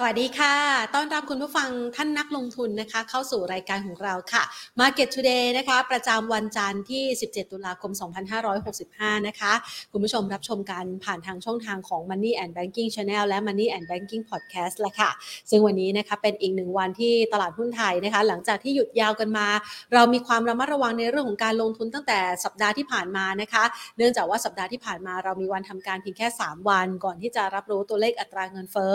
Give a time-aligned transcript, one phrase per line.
[0.00, 0.54] สวัสดีค่ะ
[0.94, 4.42] ต้อนรับคุณผู้ฟังท่านนักลงทุนนะคะ เข้าสู่รายการของเราค่ะ
[4.80, 7.92] Market Today นะคะ ประจำวันจันทร์ที่ 17 ตุลาคม
[8.58, 9.52] 2565 นะคะ
[9.92, 15.10] คุณผู้ชมรับชมกันผ่านทางช่องทางของ Money and Banking Channel และ Money and Banking Podcast ละค่ะ
[15.50, 19.46] ซึ่งวันนี้นะคะเป็นอีกหนึ่งวันที่ตลาดหุ้นไทยนะคะ หลังจากที่หยุดยาวกันมา
[19.94, 23.64] เรามีความระมัดระวังในเรื่องของการลงทุนตั้งแต่สัปดาห์ที่ผ่านมานะคะ
[23.98, 28.94] เนื่องจากว่าสัปดาห์ที่ผ่านมาเรามีวันทำการเพียงแค่ 3 วัน ก่อนที่จะรับรู้ตัวเลขอัตราเงินเฟ้อ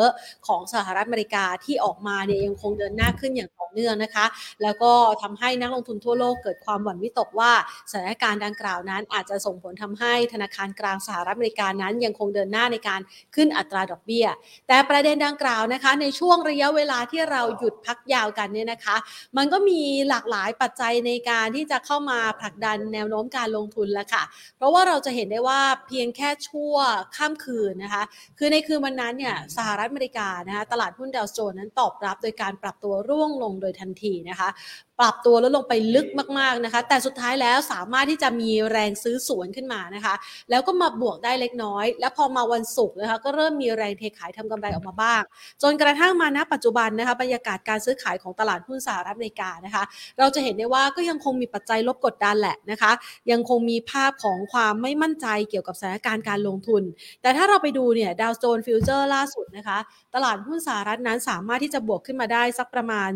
[0.49, 4.25] ของสหรัฐอเมริกาที่ออกมาเนี่ยยังคงเดินหน้าขึ้นอย่างต่อเนื่องนะคะ
[4.63, 7.51] แล้วก็ทำให้นักลงทุนทั่วโลกเกิดความหวั่นวิตกว่า
[7.91, 13.01] สถานการณ์ดังกล่าวนั้น อาจจะส่งผลทำให้ธนาคารกลางสหรัฐอเมริกานั้น ยังคงเดินหน้าในการ
[13.35, 14.27] ขึ้นอัตราดอกเบี้ย
[14.67, 18.95] แต่ประเด็นดังกล่าวนะคะ ในช่วงระยะเวลาที่เราหยุดพักยาวกันเนี่ยนะคะ
[19.37, 24.23] มันก็มีหลากหลายปัจจัยในการที่จะเข้ามาผลักดันแนวโน้มการลงทุนแล้วค่ะ
[24.57, 26.75] เพราะว่าเราจะเห็นได้ว่าเพียงแค่ชั่ว
[27.15, 28.03] ข้ามคืนนะคะ
[28.37, 34.49] คือในคืนวันนั้นเนี่ยสหรัฐอเมริกานะคะตลาดลาดหุ้นดาวโจนส์นั้นตอบรับโดยการปรับตัวร่วงลงโดยทันทีนะคะ
[34.99, 36.07] ปรับตัวลดลงไปลึก
[36.39, 40.15] มากๆนะคะ แต่สุดท้ายแล้วสามารถที่จะมีแรงซื้อสวนขึ้นมานะคะ
[40.49, 45.21] แล้วก็มาบวกได้เล็กน้อย แล้วพอมาวันศุกร์นะคะ ก็เริ่มมีแรงเทขายทำกำไรออกมาบ้าง
[45.61, 49.83] จนกระทั่งมาณปัจจุบันนะคะบรรยากาศการซื้อขายของตลาดหุ้นสหรัฐอเมริกานะคะ
[50.19, 52.91] เราจะเห็นได้ว่าก็ยังคงมีปัจจัยลบกดดันแหละนะคะ
[53.31, 56.83] ยังคงมีภาพของความไม่มั่นใจเกี่ยวกับสถานการณ์การลงทุน
[57.21, 59.77] แต่ถ้าเราไปดูเนี่ยดาวโจนส์ฟิวเจอร์ล่าสุดนะคะ
[60.15, 63.09] ตลาดหุ้นสหรัฐนั้นสามารถที่จะบวกขึ้นมาได้สักประมาณ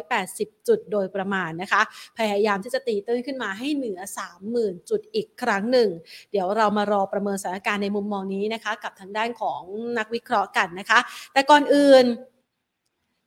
[0.00, 1.82] 280 จุดโดยประมาณนะคะ
[2.18, 4.00] พยายามที่จะตีตื้นขึ้นมาให้เหนือ
[4.44, 5.88] 30,000 จุดอีกครั้งหนึ่ง
[6.30, 9.62] เดี๋ยวเรามารอประเมินสถานการณ์ในมุมมองนี้นะคะ กับทางด้านของ
[9.98, 10.98] นักวิเคราะห์กันนะคะ
[11.32, 12.04] แต่ก่อนอื่น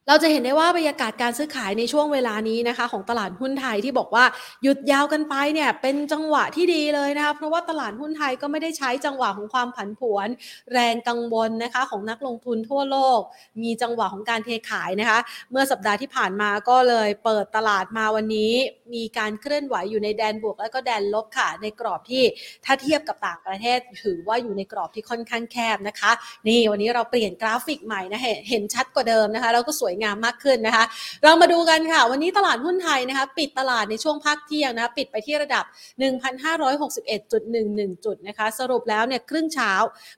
[0.09, 4.25] เราจะเห็นได้ว่าบรรยากาศการซื้อขายในช่วงเวลานี้นะคะ ของตลาดหุ้นไทยที่บอกว่า
[4.63, 10.27] หยุดยาวกันไปเนี่ยเป็นจังหวะที่ดีเลยนะคะเพราะว่าตลาดหุ้นไทยก็ไม่ได้ใช้จังหวะของความผันผวน
[10.73, 13.19] แรงกังวลนะคะของนักลงทุนทั่วโลก
[13.61, 15.19] มีจังหวะของการเทขายนะคะ
[15.51, 18.53] เมื่อสัปดาห์ที่ผ่านมาก็เลยเปิดตลาดมาวันนี้
[18.93, 22.23] มีการเคลื่อนไหวอยู่ในแดนบวก และก็แดนลบค่ะ ในกรอบที่
[22.65, 26.11] ถ้าเทียบกับต่างประเทศ ถือว่าอยู่ในกรอบที่ค่อนข้างแคบนะคะ
[26.47, 30.85] นี่วันนี้เราเปลี่ยนกราฟิกใหม่นะเห็นเห็นชัดกว่าเดิมนะคะแล้วก็สวยงามมากขึ้นนะคะ
[31.23, 35.63] เรามาดูกันค่ะ วันนี้ตลาดหุ้นไทยนะคะ ปิดตลาดในช่วงพักเที่ยงนะะปิดไปที่ระดับ
[35.99, 39.71] 1,561.11 จุดนะคะ สรุปแล้วเนี่ยครึ่งเช้า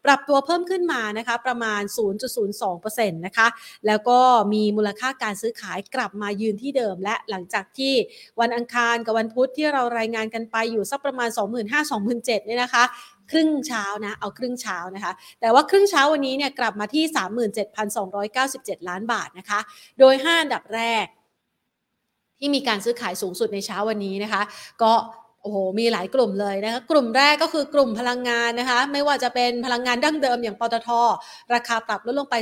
[0.06, 1.82] ปรับตัวเพิ่มขึ้นมานะคะ ประมาณ
[2.50, 3.48] 0.02%นะคะ
[3.88, 4.20] แล้วก็
[4.54, 7.94] มีมูลค่าการซื้อขายกลับมายืนที่เดิม และหลังจากที่
[8.42, 12.84] วันอังคารกับวันพุธที่เรารายงานกันไปอยู่สักประมาณ 25,000-27,000เนี่ยนะคะ
[13.32, 17.04] ครึ่งเช้านะ เอาครึ่งเช้านะคะ แต่ว่าครึ่งเช้าวันนี้เนี่ยกลับมาที่
[17.98, 19.60] 37,297 ล้านบาทนะคะ
[20.00, 21.06] โดย 5 อันดับแรก
[22.40, 24.42] ที่มีการซื้อขายสูงสุดในเช้าวันนี้นะคะ
[24.84, 24.94] ก็
[25.44, 30.90] โอ้โห มีหลายกลุ่มเลยนะคะ กลุ่มแรกก็คือกลุ่มพลังงานนะคะ ไม่ว่าจะเป็นพลังงานดั้งเดิมอย่างปตท
[31.54, 32.36] ราคาปรับลดลงไป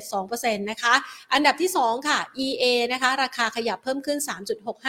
[0.00, 0.94] 0.72%นะคะ
[1.32, 4.18] อันดับที่ 2 ค่ะ EA นะคะ ราคาขยับเพิ่มขึ้น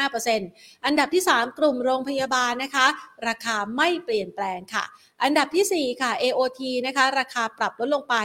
[0.07, 2.87] 3.65%อันดับที่ 3 กลุ่มโรงพยาบาลนะคะ
[3.27, 4.83] ราคาไม่เปลี่ยนแปลงค่ะ
[5.23, 8.15] อันดับที่ 4 ค่ะ AOT นะคะ ราคาปรับลดลงไป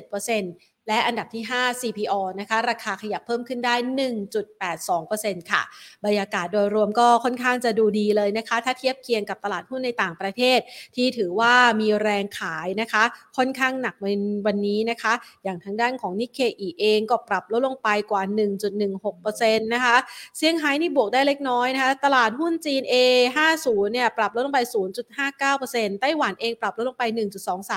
[0.00, 3.74] 0.7% และอันดับที่ 5 CPO นะคะราคาขยับเพิ่มขึ้นได้
[4.58, 5.62] 1.82%ค่ะ
[6.04, 10.58] บรรยากาศโดยรวมก็ค่อนข้างจะดูดีเลยนะคะ ถ้าเทียบเคียงกับตลาดหุ้นในต่างประเทศ
[10.96, 13.04] ที่ถือว่ามีแรงขายนะคะ
[13.36, 14.08] ค่อนข้างหนักใน
[14.46, 15.12] วันนี้นะคะ
[15.44, 18.22] อย่างทางด้านของนิเคอีเองก็ปรับลดลงไปกว่า
[18.92, 19.96] 1.16%นะคะ
[20.36, 22.94] เซี่ยงไฮ้นี่บวกได้เล็กน้อยนะคะ ตลาดหุ้นจีน A
[23.46, 24.60] 50 เนี่ยปรับลดลงไป
[25.30, 27.04] 0.59%ไต้หวันเองปรับลดลงไป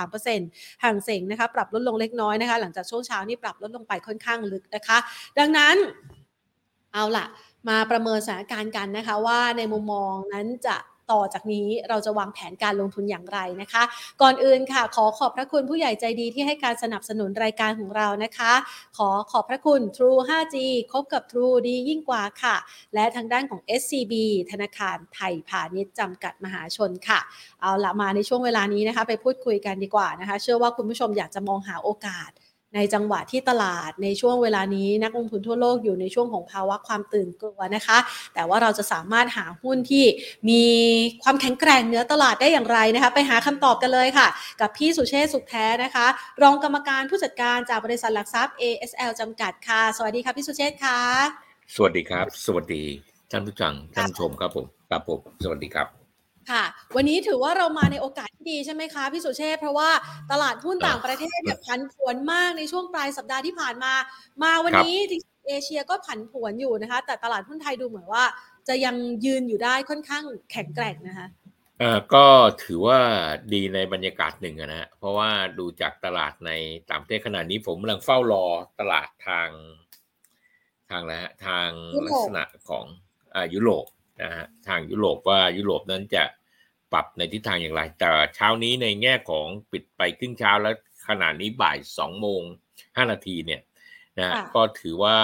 [0.06, 4.98] 1.23%ห่างเสงนะคะปรับลดลงเล็กน้อยนะคะ หลังจากช่วงเช้านี่ปรับลดลงไปค่อนข้างลึกนะคะ
[5.40, 5.76] ดังนั้น
[6.94, 7.26] เอาล่ะ
[7.70, 10.78] มาประเมินสถานการณ์กันนะคะ ว่าในมุมมองนั้นจะ
[11.16, 13.84] ต่อจากนี้เราจะวางแผนการลงทุนอย่างไรนะคะ
[14.22, 18.54] ก่อนอื่นค่ะ ขอขอบพระคุณผู้ใหญ่ใจดีที่ให้การสนับสนุนรายการของเรานะคะ
[18.98, 20.56] ขอขอบพระคุณ True 5G
[20.92, 22.56] คบกับ True ดียิ่งกว่าค่ะ
[22.94, 24.14] และทางด้านของ SCB
[24.52, 27.20] ธนาคารไทยพาณิชย์จำกัดมหาชนค่ะ
[27.62, 32.32] เอาละมาในช่วงเวลานี้นะคะ ไปพูดคุยกันดีกว่านะคะ เชื่อว่าคุณผู้ชมอยากจะมองหาโอกาส
[32.76, 37.98] ในจังหวะที่ตลาดในช่วงเวลานี้นักลงทุนทั่วโลกอยู่ในช่วงของภาวะความตื่นกลัวนะคะ
[38.34, 40.06] แต่ว่าเราจะสามารถหาหุ้นที่
[40.50, 40.64] มี
[41.24, 44.28] ความแข็งแกร่งเหนือตลาดได้อย่างไรนะคะ ไปหาคำตอบกันเลยค่ะ
[44.62, 46.08] กับพี่สุเชษสุขแท้นะคะ
[46.42, 51.00] รองกรรมการผู้จัดการจากบริษัทหลักทรัพย์ ASL จำกัดค่ะ สวัสดีค่ะพี่สุเชษค่ะ
[51.76, 52.84] สวัสดีครับ สวัสดี
[53.32, 55.99] ท่านผู้ฟังท่านชมครับผมครับผมสวัสดีครับ
[56.50, 56.64] ค่ะ
[56.96, 59.90] วันนี้ถือว่าเรามาในโอกาสที่ดีใช่ไหมคะพี่สุเชษฐ์เพราะว่า
[60.32, 63.94] ตลาดหุ้นต่างประเทศเนี่ยผันผวนมากในช่วงปลายสัปดาห์ที่ผ่านมา
[64.44, 68.24] มาวันนี้จริงๆเอเชียก็ผันผวนอยู่นะคะ แต่ตลาดหุ้นไทยดูเหมือนว่า
[68.68, 71.28] จะยังยืนอยู่ได้ค่อนข้างแข็งแกร่งนะคะ
[71.80, 72.26] เอ่อก็
[72.64, 73.00] ถือว่า
[73.54, 75.30] ดีในบรรยากาศหนึ่งนะฮะเพราะว่า
[75.60, 76.52] ดูจากตลาดใน
[76.90, 78.46] ต่างประเทศขนาดนี้ผมกำลังเฝ้ารอ
[78.80, 79.50] ตลาดทาง
[80.90, 81.70] ทางแล้วทาง
[82.08, 82.86] ลักษณะของ
[83.36, 83.86] อ่ายุโรป
[84.24, 86.24] นะฮะทางยุโรปว่ายุโรปนั้นจะ
[86.92, 90.76] ปรับในทิศทางอย่างไร แต่เช้านี้ในแง่ของปิดไปครึ่งเช้าแล้ว
[91.08, 92.42] ขนาดนี้บ่ายสองโมง
[92.96, 93.62] ห้านาทีเนี่ย
[94.20, 95.18] นะก็ถือว่า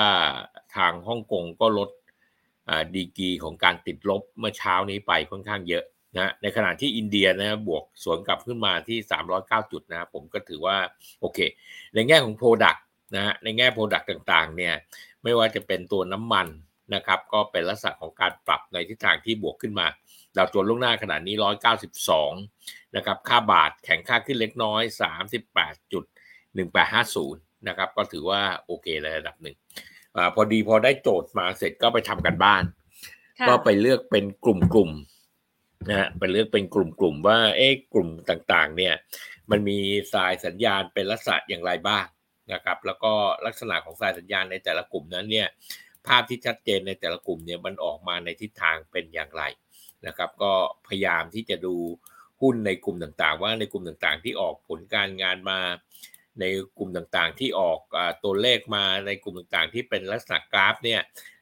[0.76, 1.90] ทางฮ่องกงก็ลด
[2.96, 5.84] ดีกีของการติดลบเมื่อเช้านี้ไปค่อนข้างเยอะ
[6.18, 8.98] นะในขณะที่อินเดียนะบวกสวนกลับขึ้นมาที่
[9.36, 10.78] 309 จุดนะผมก็ถือว่า
[11.20, 11.40] โอเค
[11.94, 12.80] ในแง่ของ Product
[13.16, 14.74] นะในแง่ Product ต่างๆเนี่ย
[15.24, 16.48] ไม่ว่าจะเป็นตัวน้ำมัน
[16.96, 19.88] นะครับก็เป็นลักษณะของการปรับในทิศทางที่บวกขึ้นมา
[20.38, 21.36] ดาวโจนส์ล่วงหน้าขนาดนี้
[22.16, 24.82] 192 นะครับ ค่าบาทแข็งค่าขึ้นเล็กน้อย
[26.84, 27.36] 38.1850
[27.68, 29.56] นะครับ ก็ถือว่าโอเคในระดับหนึ่ง
[30.16, 32.64] อพอดีพอได้โจทย์มาเสร็จก็ไปทำกันบ้าน
[33.48, 38.94] ก็ไปเลือกเป็นกลุ่มๆนะฮะไปเลือกเป็นกลุ่มๆว่าเอ๊ะกลุ่มต่างๆ เนี่ย
[39.52, 39.78] มันมี
[40.14, 42.06] สายสัญญาณเป็นลักษณะอย่างไรบ้าง
[42.54, 43.14] นะครับ แล้วก็
[43.46, 45.48] ลักษณะของสายสัญญาณในแต่ละกลุ่มนั้นเนี่ย
[46.08, 49.44] ภาพที่ชัดเจนในแต่ละกลุ่มเนี่ยมันออกมาในทิศทางเป็นอย่างไร
[50.08, 50.54] นะครับ ก็
[50.88, 51.76] พยายามที่จะดู
[52.42, 55.60] หุ้นในกลุ่มต่างๆ ว่าในกลุ่มต่างๆ ที่ออกผลการงานมา
[56.40, 56.46] ใน
[56.78, 57.80] กลุ่มต่างๆ ที่ออก
[58.24, 61.02] ตัวเลขมาในกลุ่มต่างๆ ที่เป็นลักษณะกราฟเนี่ย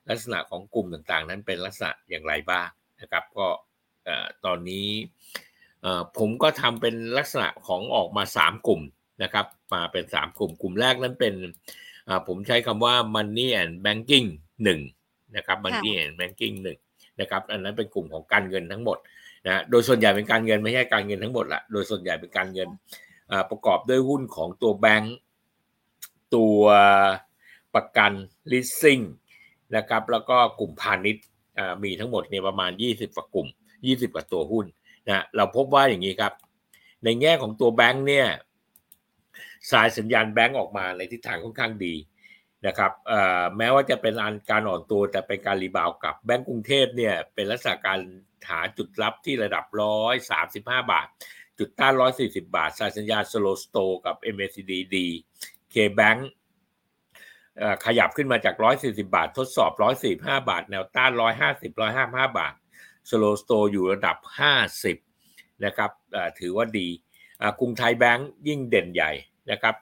[0.09, 2.69] ลักษณะของกลุ่มต่างๆ นั้นเป็นลักษณะอย่างไรบ้าง
[3.01, 3.47] นะครับ ก็
[4.45, 4.87] ตอนนี้
[6.17, 8.81] ผมก็ทำเป็นลักษณะของออกมา 3 กลุ่ม
[9.23, 11.33] นะครับมาเป็น 3 กลุ่ม กลุ่มแรกนั้นเป็น
[12.27, 14.27] ผมใช้คำว่า money and banking
[14.81, 16.82] 1นะครับ money and banking 1
[17.21, 18.97] นะครับอันนั้นเป็นกลุ่มของการเงินทั้งหมด
[19.47, 22.69] นะโดยส่วนใหญ่เป็นการเงินไม่ใช่การเงินทั้งหมดละโดยส่วนใหญ่เป็นการเงิน
[23.49, 25.15] ประกอบด้วยหุ้นของตัวแบงก์
[26.35, 26.61] ตัว
[27.75, 28.11] ประกัน
[28.51, 29.03] leasing
[29.75, 31.25] นะครับแล้วก็กลุ่มพาณิชย์
[31.83, 33.47] มีทั้งหมดเนี่ยประมาณ 20กว่ากลุ่ม
[33.83, 34.65] 20 กว่าตัวหุ้น
[35.07, 36.33] นะเราพบว่าอย่างนี้ครับ
[37.03, 38.27] ในแง่ของตัวแบงก์เนี่ย
[39.71, 41.93] สายสัญญาณแบงก์ออกมาในทิศทางค่อนข้างดี
[42.67, 42.91] นะครับ
[43.57, 44.13] แม้ว่าจะเป็น
[44.51, 47.99] การอ่อนตัวแต่เป็นการรีบาวกับแบงก์กรุงเทพเนี่ยเป็นลักษณะการ
[48.49, 51.07] หาจุดรับที่ระดับร้อยสามสิบห้าบาท
[51.59, 55.07] จุดต้านร้อยสี่สิบาทสายสัญญาณ slow sto กับ MACD ดี
[55.71, 56.29] เคแบงก์
[57.85, 59.71] ขยับขึ้นมาจาก 140 บาท ทดสอบ
[60.11, 61.11] 145 บาท แนวต้าน
[61.49, 62.53] 150 155 บาท
[63.09, 64.17] slow sto อยู่ระดับ
[64.91, 65.91] 50 นะครับ
[66.39, 66.87] ถือว่าดี
[67.59, 69.11] กรุงไทยแบงก์ยิ่งเด่นใหญ่
[69.51, 69.75] นะครับ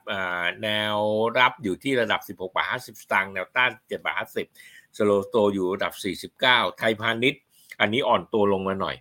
[0.64, 0.98] แนว
[1.40, 4.16] รับอยู่ที่ระดับ 16บาท50 สตางค์แนวต้าน7บาท
[4.58, 5.94] 50 slow sto อยู่ระดับ
[6.38, 7.42] 49 ไทยพาณิชย์
[7.80, 8.96] อันนี้อ่อนตัวลงมาหน่อย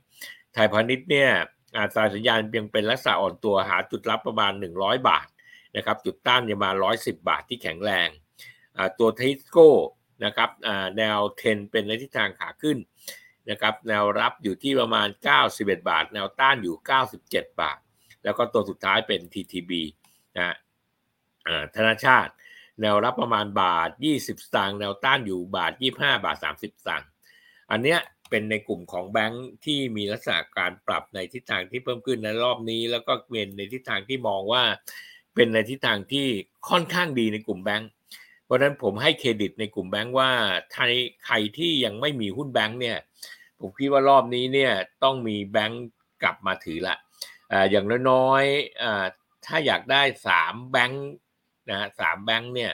[0.54, 1.30] ไทยพาณิชย์เนี่ย
[1.76, 5.26] อาตราสัญญาณเพียงเป็นลักษณะอ่อนตัวหาจุดรับประมาณ 100 บาท
[5.76, 8.08] นะครับจุดต้านประมาณ110 บาทที่แข็งแรง
[8.98, 9.70] ตัวทิสโก้
[10.24, 10.50] นะครับ
[10.98, 12.78] แนวเทนเป็นในทิศทางขาขึ้น
[13.50, 15.08] นะครับแนวรับอยู่ที่ประมาณ
[15.48, 16.74] 91 บาท แนวต้านอยู่
[17.18, 17.78] 97 บาท
[18.24, 19.72] แล้วก็ตัวสุดท้ายเป็น TTB
[20.38, 20.56] นะ
[21.74, 22.32] ธนาชาติ
[22.80, 27.08] แนวรับประมาณบาท 20 สตางค์แนวต้านอยู่บาท 25 บาท 30 สตางค์
[27.70, 27.98] อันเนี้ย
[28.30, 34.62] เป็นในกลุ่มของแบงค์ที่มีลักษณะการปรับในทิศทางที่เพิ่มขึ้นในรอบนี้ แล้วก็เป็นในทิศทางที่มองว่า
[35.34, 36.26] เป็นในทิศทางที่
[36.70, 37.90] ค่อนข้างดีในกลุ่มแบงค์
[38.44, 40.30] เพราะฉะนั้นผมให้เครดิตในกลุ่มแบงค์ว่า
[40.74, 40.84] ใคร
[41.26, 42.98] ใครที่ยังไม่มีหุ้นแบงค์เนี่ย
[43.60, 44.72] ผมคิดว่ารอบนี้เนี่ย
[45.02, 45.84] ต้องมีแบงค์
[46.22, 46.96] กลับมาถือละ
[47.70, 51.06] อย่างน้อยๆ ถ้าอยากได้สามแบงค์
[51.70, 52.72] นะสามแบงค์เนี่ย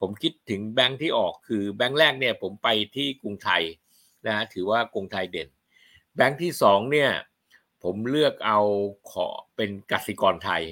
[0.00, 3.62] ผมคิดถึงแบงค์ที่ออกคือแบงค์แรกเนี่ยผมไปที่กรุงไทย
[4.26, 5.48] นะถือว่ากรุงไทยเด่น
[6.16, 7.10] แบงค์ที่สองเนี่ย
[7.82, 8.60] ผมเลือกเอา
[9.10, 10.62] ขอเป็นกสิกรไทย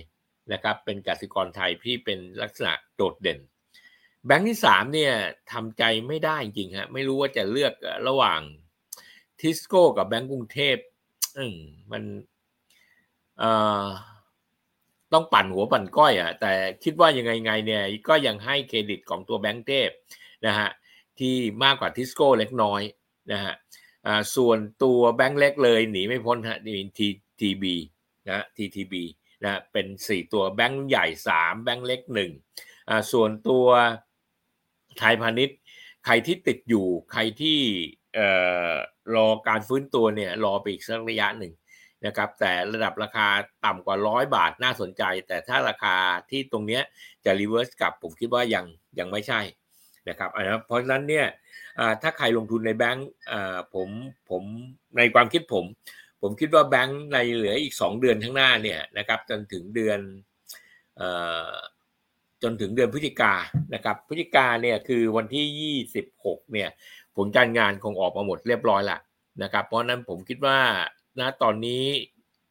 [0.52, 3.38] นะครับ เป็นกสิกรไทยที่เป็นลักษณะโดดเด่น
[4.26, 5.12] แบงค์ที่สามเนี่ย
[5.52, 7.72] ทำใจไม่ได้จริงฮะไม่รู้ว่าจะเลือก
[8.08, 8.40] ระหว่าง
[9.40, 10.76] ทิสโก้กับแบงก์กรุงเทพ
[11.36, 11.56] อืม
[11.92, 12.02] มัน
[13.38, 13.52] เอ่
[13.82, 13.84] อ
[15.12, 16.52] ต้องปั่นหัวปั่นก้อยอะแต่
[16.84, 19.90] คิดว่ายังไงไงเนี่ยก็ยังให้เครดิตของตัวแบงก์กรุงเทพ
[20.46, 20.68] นะฮะ
[21.18, 22.82] ที่มากกว่าทิสโก้เล็กน้อย
[23.32, 23.54] นะฮะ
[24.36, 27.74] ส่วนตัวแบงก์เล็กเลยหนีไม่พ้นฮะนี่ TTB
[28.28, 29.04] นะ TTB
[29.44, 32.32] นะเป็นสี่ตัวแบงก์ใหญ่สามแบงก์เล็กหนึ่ง
[32.88, 33.66] อ่าส่วนตัว
[34.98, 35.58] ไทยพาณิชย์
[36.04, 37.58] ใครที่ติดอยู่ใครที่
[38.14, 38.28] เอ่
[38.70, 38.72] อ
[39.14, 41.52] รอการฟื้นตัวเนี่ยรอไปอีกสักระยะหนึ่ง
[42.06, 43.28] นะครับแต่ระดับราคา
[43.64, 45.96] ต่ำกว่าร้อยบาทน่าสนใจ แต่ถ้าราคา
[46.30, 46.82] ที่ตรงเนี้ย
[47.24, 48.64] จะรีเวิร์สกลับผมคิดว่ายัง
[48.98, 49.40] ยังไม่ใช่
[50.08, 50.30] นะครับ
[50.66, 51.26] เพราะฉะนั้นเนี่ย
[52.02, 53.08] ถ้าใครลงทุนในแบงก์
[53.74, 53.88] ผม
[54.30, 54.42] ผม
[54.96, 55.64] ในความคิดผม
[56.22, 60.00] ผมคิดว่าแบงก์ในเหลืออีก 2 เดือนข้างหน้าเนี่ยนะครับจนถึงเดือน
[62.42, 63.34] จนถึงเดือนพฤศจิกา
[63.74, 65.74] นะครับพฤศจิกาเนี่ยคือวันที่
[66.12, 66.68] 26เนี่ย
[67.16, 68.98] ผลการงานคงออกมาหมดเรียบร้อยละ
[69.42, 70.58] นะครับเพราะนั้นผมคิดว่า
[71.20, 71.84] นะตอนนี้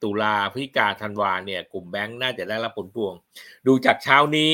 [0.02, 3.14] ตุลาพฤศจิกาธันวาเนี่ยกลุ่มแบงค์น่าจะได้รับผลพวง
[3.66, 4.50] ดูจากเช้านี้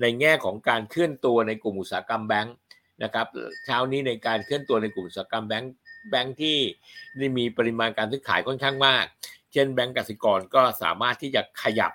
[0.00, 2.54] ในแง่ของการเคลื่อนตัวในกลุ่มอุตสาหกรรมแบงค์
[3.02, 3.26] นะครับ
[3.64, 5.72] เช้านี้ในการเคลื่อนตัวในกลุ่มอุตสาหกรรมแบงค์
[6.10, 6.56] แบงค์ที่
[7.18, 9.04] ได้มีปริมาณการซื้อขายค่อนข้างมาก
[9.52, 11.92] เช่นแบงก์กสิกรก็สามารถที่จะขยับ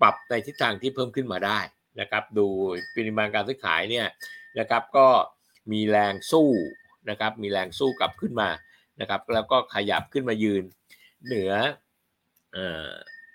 [0.00, 1.58] ปรับในทิศทางที่เพิ่มขึ้นมาได้
[2.00, 2.46] นะครับดู
[2.94, 4.06] ปริมาณการซื้อขายเนี่ย
[4.58, 5.08] นะครับก็
[5.72, 6.50] มีแรงสู้
[7.10, 8.48] นะครับมีแรงสู้กลับขึ้นมา
[9.00, 10.62] นะครับแล้วก็ขยับขึ้นมายืน
[11.26, 11.52] เหนือ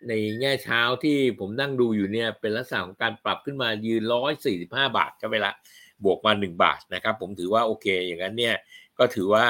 [0.07, 5.53] ในแง่เช้าที่ผมนั่งดูอยู่เนี่ยเป็นลักษณะของการปรับขึ้นมายืนร้อยสี่สิบห้าบาทใช่ไหมละ
[6.03, 8.55] บวกมาหนึ่งบาทนะครับ ผมถือว่าโอเค อย่างนั้นเนี่ย
[8.97, 9.45] ก็ถือว่า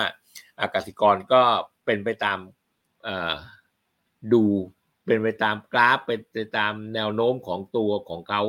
[0.62, 1.42] อากาศิกรก็
[1.86, 2.40] เป็นไปตาม
[4.34, 4.44] ดู
[5.06, 8.42] เป็นไปตามกราฟเป็นไปตามแนวโน้มของตัวของเขา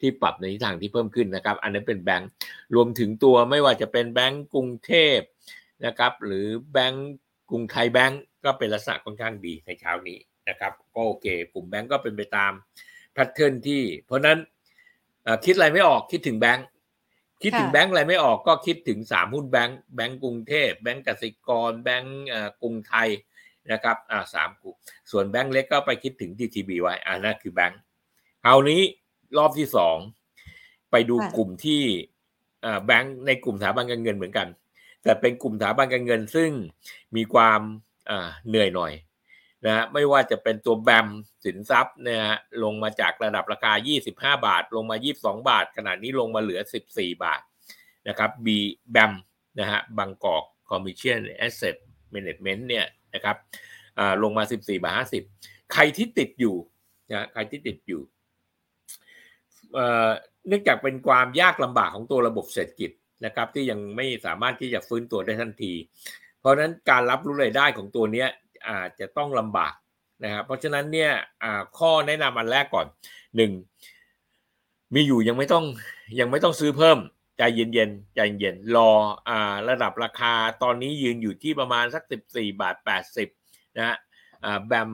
[0.00, 2.30] ที่ปรับในทิศทางที่เพิ่มขึ้นนะครับ อันนั้นเป็นแบงก์
[2.74, 5.18] รวมถึงตัวไม่ว่าจะเป็นแบงก์กรุงเทพ
[5.86, 7.12] นะครับ หรือแบงก์
[7.50, 10.18] กรุงไทยแบงก์ ก็เป็นลักษณะค่อนข้างดีในเช้านี้
[10.48, 12.52] นะครับก็โอเค กลุ่มแบงก์ก็เป็นไปตาม
[13.12, 14.38] pattern ที่ เพราะนั้น
[15.44, 16.66] คิดอะไรไม่ออกคิดถึงแบงก์
[17.42, 22.24] คิดถึงแบงก์อะไรไม่ออกก็คิดถึงสามหุ้นแบงก์แบงก์กรุงเทพแบงก์กสิกร แบงก์
[22.62, 23.08] กรุงไทย
[23.72, 24.76] นะครับอ่าสามกลุ่ม
[25.10, 27.80] ส่วนแบงก์เล็กก็ไปคิดถึง DTB ไว้อ่านั่นคือแบงก์
[28.44, 28.80] คราวนี้
[29.38, 29.96] รอบที่สอง
[30.90, 31.82] ไปดูกลุ่มที่
[32.64, 34.48] อ่าแบงก์ในกลุ่มสถาบันการเงินเหมือนกัน
[35.02, 36.50] แต่เป็นกลุ่มสถาบันการเงินซึ่ง
[37.16, 37.91] มีความอ่า
[38.48, 38.92] เหนื่อยหน่อย
[39.66, 41.08] นะไม่ว่าจะเป็นตัวแบม
[41.44, 42.22] สินทรัพย์เนี่ย
[42.62, 43.72] ลงมาจากระดับราคา
[44.08, 47.40] 25 บาท ลงมา 22 บาทขนาดนี้ลงมาเหลือ 14 บาท
[48.08, 48.46] นะครับ B
[48.92, 49.12] แบม
[49.60, 51.76] นะฮะบางกอกคอมมิชชั่นแอสเซท
[52.12, 53.36] แมネจเมนต์เนี่ยนะครับ
[54.22, 54.94] ลงมา 14 บาท
[55.32, 56.56] 50 ใครที่ติดอยู่
[57.10, 58.02] นะใครที่ติดอยู่
[60.46, 62.90] เนื่องจากเป็นความยากลำบากของตัวระบบเศรษฐกิจ
[63.24, 65.72] นะครับที่ยังไม่สามารถที่จะฟื้นตัวได้ทันที
[66.42, 68.26] เพราะฉะนั้นการรับรู้รายได้ของตัวนี้
[68.68, 69.74] อาจจะต้องลำบาก
[70.24, 71.12] นะครับเพราะฉะนั้นเนี่ย
[71.78, 72.86] ข้อแนะนำอันแรกก่อน
[73.36, 73.52] หนึ่ง
[74.94, 75.64] มีอยู่ยังไม่ต้อง
[76.20, 76.98] ยังไม่ต้องซื้อเพิ่ม
[77.38, 78.90] ใจเย็นๆใจเย็นรอ
[79.28, 83.28] อ่าระดับราคาตอนนี้ยืนอยู่ที่ประมาณสักสิบสี่บาทแปดสิบ
[83.76, 83.96] นะฮะ
[84.44, 84.90] อ่าแบม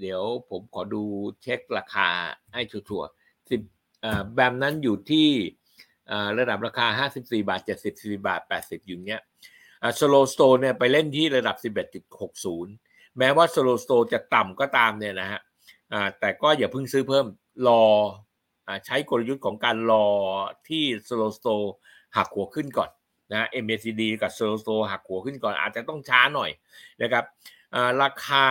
[0.00, 1.02] เดี๋ยวผมขอดู
[1.42, 2.08] เช็คราคา
[2.54, 3.08] ให้ชัวร์
[3.50, 3.60] สิบ
[4.04, 5.28] อ่าแบมนั้นอยู่ที่
[6.10, 9.20] อ่าระดับราคาห้าสิบสี่บาทเจ็ดสิบสี่บาทแปดสิบอยู่เนี้ย
[10.00, 12.72] สโลสโตเนี่ยไปเล่นที่ระดับสิบเอ็ดจุดหกศูนย์
[13.18, 15.40] แม้ว่า slow sto จะต่ำก็ตามเนี่ยนะฮะ
[15.92, 17.26] อ่าแต่ก็อย่าเพิ่งซื้อเพิ่ม
[17.68, 17.82] รอ
[18.86, 20.06] ใช้กลยุทธ์ของการรอ
[20.68, 21.48] ที่ slow sto
[22.16, 22.90] หักหัวขึ้นก่อน
[23.32, 26.50] นะ MACD กับ slow sto หักหัวขึ้นก่อนอาจจะต้องช้าหน่อย
[27.02, 27.24] นะครับ
[28.02, 28.46] ราคา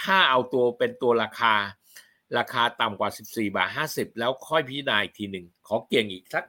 [0.00, 1.54] ถ้าเอาตัวเป็นตัวราคา
[2.38, 6.44] ราคาต่ำกว่า 14 บาท 50 แล้วค่อยพิจารณาอีกทีหนึ่ง ขอเกี่ยงอีกสัก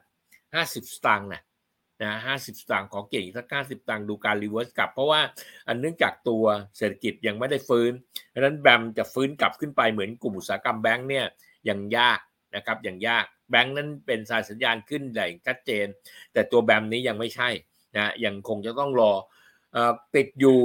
[0.46, 1.42] 50 สตางค์นะ
[2.02, 5.20] นะ50สตางค์ขอเกี่ยงอีกสัก50สตางค์ดูการ reverse กลับ เพราะว่า
[5.68, 6.44] อันเนื่องจากตัว
[6.76, 7.92] เศรษฐกิจยังไม่ได้ฟื้น
[8.32, 11.26] ดังนั้นแบมจะฟื้นกลับขึ้นไปเหมือนกลุ่มอุตสาหกรรมแบงก์เนี่ย
[11.68, 12.18] ยังยาก
[12.56, 15.86] นะครับยังยากแบงก์นั้นเป็นสายสัญญาณขึ้นใหญ่ชัดเจน
[16.32, 17.48] แต่ตัวแบมนี้ยังไม่ใช่
[17.96, 19.12] นะยังคงจะต้องรอ
[20.14, 20.60] ติดอยู่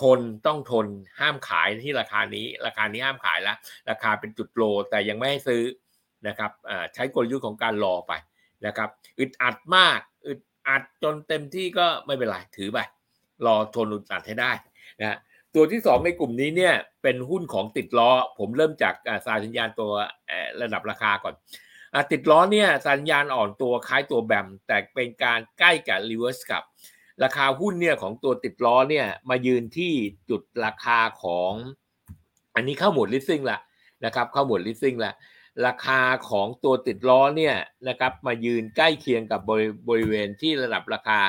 [0.00, 0.86] ทนต้องทน
[1.20, 3.56] ห้ามขายที่ราคานี้ ราคานี้ห้ามขายแล้ว
[3.90, 5.62] ราคาเป็นจุดโลแต่ยังไม่ให้ซื้อ
[6.28, 6.50] นะครับ
[6.94, 8.12] ใช้กลยุทธ์ของการรอไป
[8.66, 8.88] นะครับ
[9.18, 12.78] อึดอัดมากอึดอัดจนเต็มที่ก็ไม่เป็นไรถือไป
[13.46, 14.52] รอทนอึดอัดให้ได้
[15.00, 15.18] นะ
[15.54, 18.94] ตัวที่ 2 ในกลุ่มนี้เนี่ยเป็นหุ้นของติดล้อ ผมเริ่มจาก
[19.26, 19.90] สายสัญญาณตัว
[20.62, 21.34] ระดับราคาก่อน
[22.12, 26.62] ติดล้อเนี่ยสัญญาณอ่อนตัวคล้ายตัว BAM แต่เป็นการใกล้กับ reverse กลับ
[27.24, 29.92] ราคาหุ้นเนี่ยของตัวติดล้อเนี่ยมายืนที่
[30.30, 31.52] จุดราคาของ
[32.54, 33.58] อันนี้เข้าหมวดลิสซิ่งละ
[34.04, 35.12] นะครับเข้าหมวดลิสซิ่งละ
[35.66, 36.00] ราคา
[36.30, 37.56] ของตัวติดล้อเนี่ย
[37.88, 41.20] นะครับมายืนใกล้เคียงกับบริบริเวณที่ระดับราคา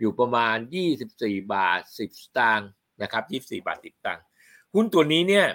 [0.00, 0.56] อยู่ประมาณ
[1.02, 2.70] 24 บาท 10 สตางค์
[3.02, 4.24] นะครับ 24 บาท 10ตังค์
[4.74, 5.46] หุ้นตัวนี้เนี่ย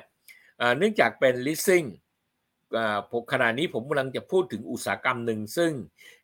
[0.78, 1.88] เนื่องจากเป็น leasing
[3.12, 5.72] ผมขณะนี้ผมกำลังจะพูดถึงอุตสาหกรรมหนึ่ง ซึ่ง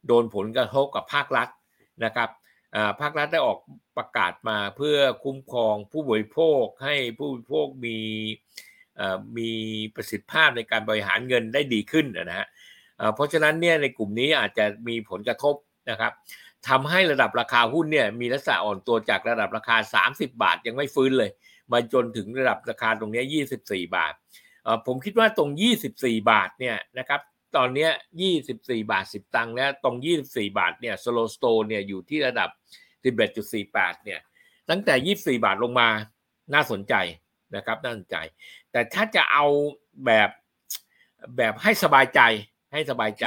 [0.08, 1.50] โดนผลกระทบกับภาครัฐ
[2.06, 2.30] นะครับ
[3.02, 3.60] ภาครัฐได้ออก
[3.98, 8.00] ประกาศมาเพื่อคุ้มครองผู้บริโภคให้ผู้บริโภคมี
[9.38, 9.52] มี
[9.96, 12.48] ประสิทธิภาพในการบริหารเงินได้ดีขึ้นนะฮะ
[13.16, 15.56] เพราะฉะนั้นเนี่ยในกลุ่มนี้อาจจะมีผลกระทบ
[15.90, 16.14] นะครับ
[16.70, 21.30] ทำให้ระดับราคาหุ้นเนี่ยมีลักษณะอ่อนตัวจากระดับราคา 30 บาทยังไม่ฟื้นเลย
[21.72, 23.24] มาจนถึงระดับราคาตรงนี้
[23.60, 24.14] 24 บาท
[24.86, 25.50] ผมคิดว่าตรง
[25.90, 27.22] 24 บาทเนี่ยนะครับ
[27.58, 27.90] ตอนนี้
[28.40, 29.96] 24 บาท 10 ตังค์แล้วตรง
[30.28, 32.50] 24 บาทเนี่ยสโลสโตเนี่ยอยู่ที่ระดับ
[33.28, 34.20] 11.48เนี่ย
[34.70, 35.88] ตั้งแต่ 24 บาทลงมา
[36.54, 36.94] น่าสนใจ
[37.56, 38.18] นะครับน่าสนใจ
[38.78, 39.46] แต่ถ้าจะเอา
[40.06, 40.30] แบบ
[41.38, 42.22] แบบให้สบายใจ
[42.74, 43.26] ให้สบายใจ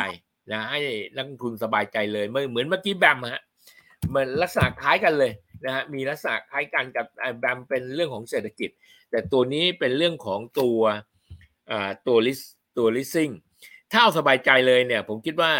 [0.52, 0.80] นะให้
[1.16, 3.42] นักทุนสบายใจเลยเหมือนเมื่อกี้แบมฮะ
[4.08, 5.32] เหมือนลักษณะคล้ายกันเลย
[5.64, 7.06] นะฮะมีลักษณะคล้ายกันกับ
[7.38, 8.70] แบมเป็นเรื่องของเศรษฐกิจ
[9.10, 10.78] แต่ตัวนี้เป็นเรื่องของตัว
[12.06, 12.40] ตัวลิส
[12.78, 13.30] ตัวลิสซิ่ง
[13.92, 15.52] ถ้าเอาสบายใจเลยเนี่ย ผมคิดว่า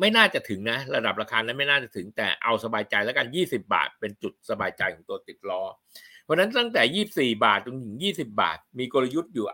[0.00, 5.62] ไม่น่าจะถึงนะ ระดับราคานั้นไม่น่าจะถึงแต่เอาสบายใจแล้วกัน 20 บาทเป็นจุดสบายใจของตัวติดล้อ
[6.32, 9.46] ราะนั้นตั้งแต่ 24 บาทจนถึง 20 บาท มีกลยุทธ์อยู่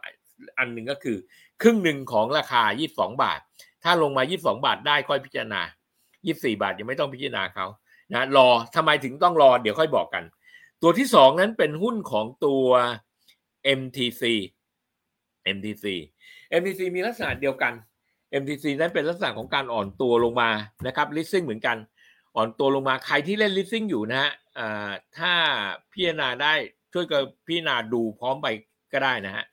[0.59, 1.17] อันหนึ่งก็คือ
[1.63, 3.41] ครึ่งหนึ่งของราคา 22 บาท
[3.85, 5.61] ถ้าลงมา 22 บาทได้ค่อยพิจารณา
[6.13, 7.67] 24 บาทยังไม่ต้องพิจารณาเขา
[8.13, 10.25] นะรอทำไมถึงต้องรอเดี๋ยวค่อยบอกกัน
[10.83, 12.67] ตัวที่ 2 นั้นเป็นหุ้นของตัว
[13.79, 14.23] MTC
[15.55, 15.85] MTC
[16.61, 17.73] MTC มีลักษณะเดียวกัน
[18.41, 20.51] MTC นั้นเป็นลักษณะของการอ่อนตัวลงมา
[20.87, 21.77] นะครับ listing เหมือนกัน
[22.37, 24.31] อ่อนตัวลงมาใครที่เล่น listing อยู่นะฮะ
[25.19, 25.35] ถ้า
[25.93, 26.55] พิจารณาได้
[26.93, 28.47] ช่วยกับพิจารณาดูพร้อมไป
[28.93, 29.45] ก็ได้นะฮะ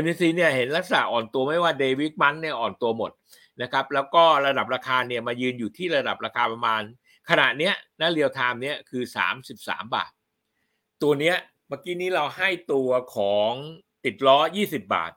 [0.00, 3.10] MTC เนี่ยเห็นลักษณะอ่อนตัวไม่ว่าเดวิดมันเนี่ยอ่อนตัวหมด
[3.62, 6.82] นะครับแล้วก็ระดับราคาเนี่ยมายืนอยู่ที่ระดับราคาประมาณ
[7.30, 9.02] ขณะเนี้ยนะเรียวไทม์เนี้ยคือ
[9.48, 10.10] 33 บาท
[11.02, 11.36] ตัวเนี้ย
[11.68, 13.52] เมื่อกี้นี้เราให้ตัวของ
[14.04, 15.12] ติดล้อ 20 บาท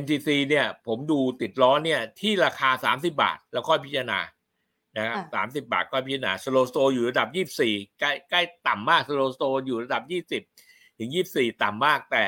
[0.00, 4.20] MTC เนี่ยผมดูติดล้อเนี่ยที่ราคา 30 บาท แล้วค่อยพิจารณา
[4.96, 10.42] นะครับสามสิบาทก็พิจารณาสโลสโตอยู่ระดับยี่สี่ใกล้ใกล้ต่ำมากสโลสโตอยู่ระดับยี่สิบ
[10.98, 12.24] ถึงยี่สี่ต่ำมากแต่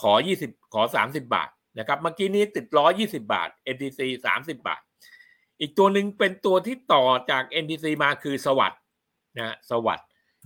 [0.00, 1.48] ขอยี่สิบขอสามสิบาท
[1.78, 4.80] นะครับเมื่อกี้นี้ติดล้อยี่สิบาท MTC สามสิบาท
[5.60, 8.72] อีกตัวหนึ่งเป็นตัวที่ต่อจาก MTC มาคือสวัสด
[9.38, 10.00] นะสวัสด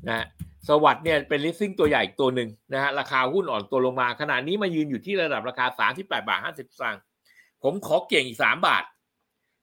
[0.08, 0.24] นะ
[0.68, 5.66] สวัสด์เนี่ยเป็นลิสซิ่งตัวใหญ่อีกตัวหนึ่งนะฮะราคาหุ้นอ่อนตัวลงมาขณะนี้มายืนอยู่ที่ระดับราคา
[6.00, 7.02] 38 บาท 50สตางค์
[7.62, 8.84] ผมขอเก่งอีก 3 บาท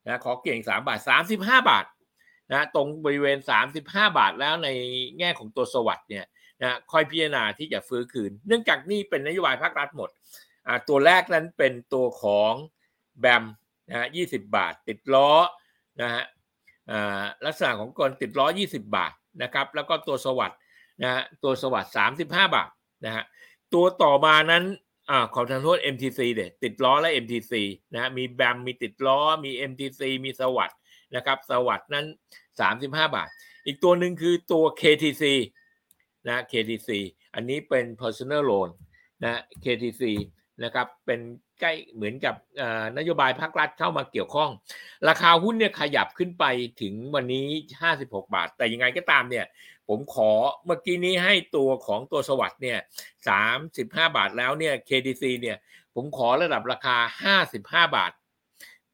[0.07, 0.99] นะขอเก่งอีก 3 บาท
[1.33, 1.85] 35 บาท
[2.51, 3.37] นะตรงบริเวณ
[3.77, 3.79] 35
[4.17, 4.69] บาทแล้วใน
[5.19, 6.25] แง่ของตัวสวัสด์เนี่ย
[6.61, 10.09] นะคอยพิจารณาที่จะฟื้นคืน เนื่องจากนี่เป็นนโยบายภาครัฐหมด
[10.89, 12.53] ตัวแรกนั้นเป็นตัวของ
[13.19, 13.43] แบม
[13.89, 15.31] นะฮะ20บาท ติดล้อ
[16.01, 16.23] นะฮะ
[17.45, 20.59] ลักษณะของกลติดล้อ 20 บาทนะครับ แล้วก็ตัวสวัสด์
[21.03, 22.69] นะฮะตัวสวัสด์35 บาท
[23.05, 23.23] นะฮะ
[23.73, 24.63] ตัวต่อมานั้น
[25.09, 27.53] อ่าขอทานโทษ MTC เด็ดติดล้อและ MTC
[27.93, 30.77] นะฮะมีแบมมีติดล้อมี MTC มีสวัสด์
[31.15, 32.05] นะครับ สวัสด์นั้น
[32.59, 33.29] 35 บาท
[33.65, 35.23] อีกตัวหนึ่งคือตัว KTC
[36.27, 36.89] นะ KTC
[37.35, 38.69] อันนี้เป็น personal loan
[39.23, 40.03] นะ KTC
[40.63, 41.19] นะครับเป็น
[41.59, 42.35] ใกล้เหมือนกับ
[42.97, 44.49] นโยบายภาครัฐเข้ามาเกี่ยวข้อง
[45.09, 46.45] ราคาหุ้นเนี่ยขยับขึ้นไป
[46.81, 47.47] ถึงวันนี้
[47.89, 49.45] 56 บาท แต่ยังไงก็ตามเนี่ย
[49.87, 50.31] ผมขอ
[50.65, 52.79] เมื่อกี้นี้ให้ตัวของตัวสวัสด์เนี่ย
[53.47, 55.57] 35 บาทแล้วเนี่ย KDC เนี่ย
[55.95, 56.97] ผมขอระดับราคา
[57.43, 57.57] 55
[57.95, 58.11] บาท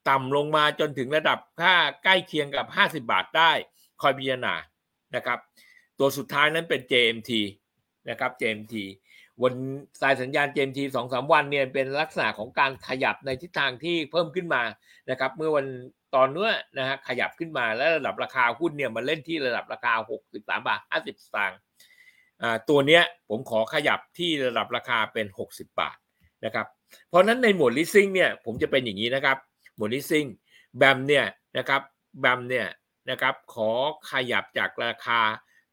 [0.10, 3.52] ต่ำลงมาจนถึงระดับค่าใกล้เคียงกับ 50 บาทได้
[4.02, 4.54] คอยพิจารณา
[5.16, 5.40] นะครับ
[6.00, 7.32] ตัวสุดท้ายนั้นเป็น JMT
[8.10, 8.76] นะครับ JMT
[9.44, 9.54] วัน
[10.02, 14.64] สายสัญญาณ JMT สองสามวันเนี่ยเป็นลักษณะของการขยับในทิศทางที่เพิ่มขึ้นมา
[15.10, 15.66] นะครับ เมื่อวัน
[16.16, 19.94] ตอนนู้นนะฮะขยับขึ้นมาแล้วระดับราคาหุ้นเนี่ยมันเล่นที่ระดับราคา
[20.24, 21.60] 63 บาท 50 สตางค์
[22.70, 25.98] ตัวเนี้ยผมขอขยับที่ระดับราคาเป็น 60 บาท
[26.46, 26.68] นะครับ
[27.10, 29.38] เพราะนั้นในหมวดลิสซิ่งเนี่ยผมจะเป็นอย่างนี้นะครับ
[29.78, 30.26] หมดลิสซิ่ง
[30.78, 31.26] แบมเนี่ย
[31.58, 31.82] นะครับ
[32.20, 32.68] แบมเนี่ย
[33.10, 33.72] นะครับขอ
[34.12, 35.22] ขยับจากราคา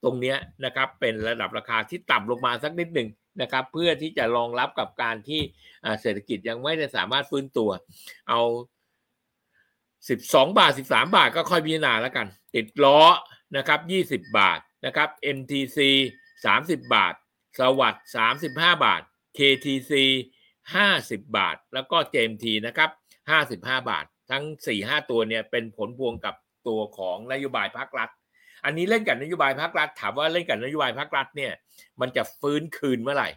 [0.02, 3.08] ตรงนี้นะครับเป็นระดับราคาที่ต่ำลงมาสักนิดหนึ่ง
[3.42, 5.40] นะครับเพื่อที่จะรองรับกับการที่
[6.00, 7.70] เศรษฐกิจยังไม่ได้สามารถฟื้นตัว
[8.28, 8.40] เอา
[10.08, 13.00] สิบสองบาทสิบสามบาทก็ค่อยพิจารณาแล้วกัน ติดล้อ
[13.56, 15.78] นะครับยี่สิบบาทนะครับ MTC
[16.44, 17.14] สามสิบบาท
[17.58, 19.02] สวัสด์สามสิบห้าบาท
[19.38, 19.92] KTC
[20.74, 22.90] ห้าสิบบาท แล้วก็ JMT นะครับ
[23.30, 26.34] ห้าสิบห้าบาท ทั้งสี่ห้าตัวเนี่ยเป็นผลพวงกับ
[26.68, 28.08] ตัวของนโยบายภาครัฐ
[28.64, 31.52] อันนี้เล่นกับนโยบายภาครัฐ ถามว่าเล่นกับนโยบายภาครัฐเนี่ย
[32.00, 33.28] มันจะฟื้นคืนเมื่อไหร่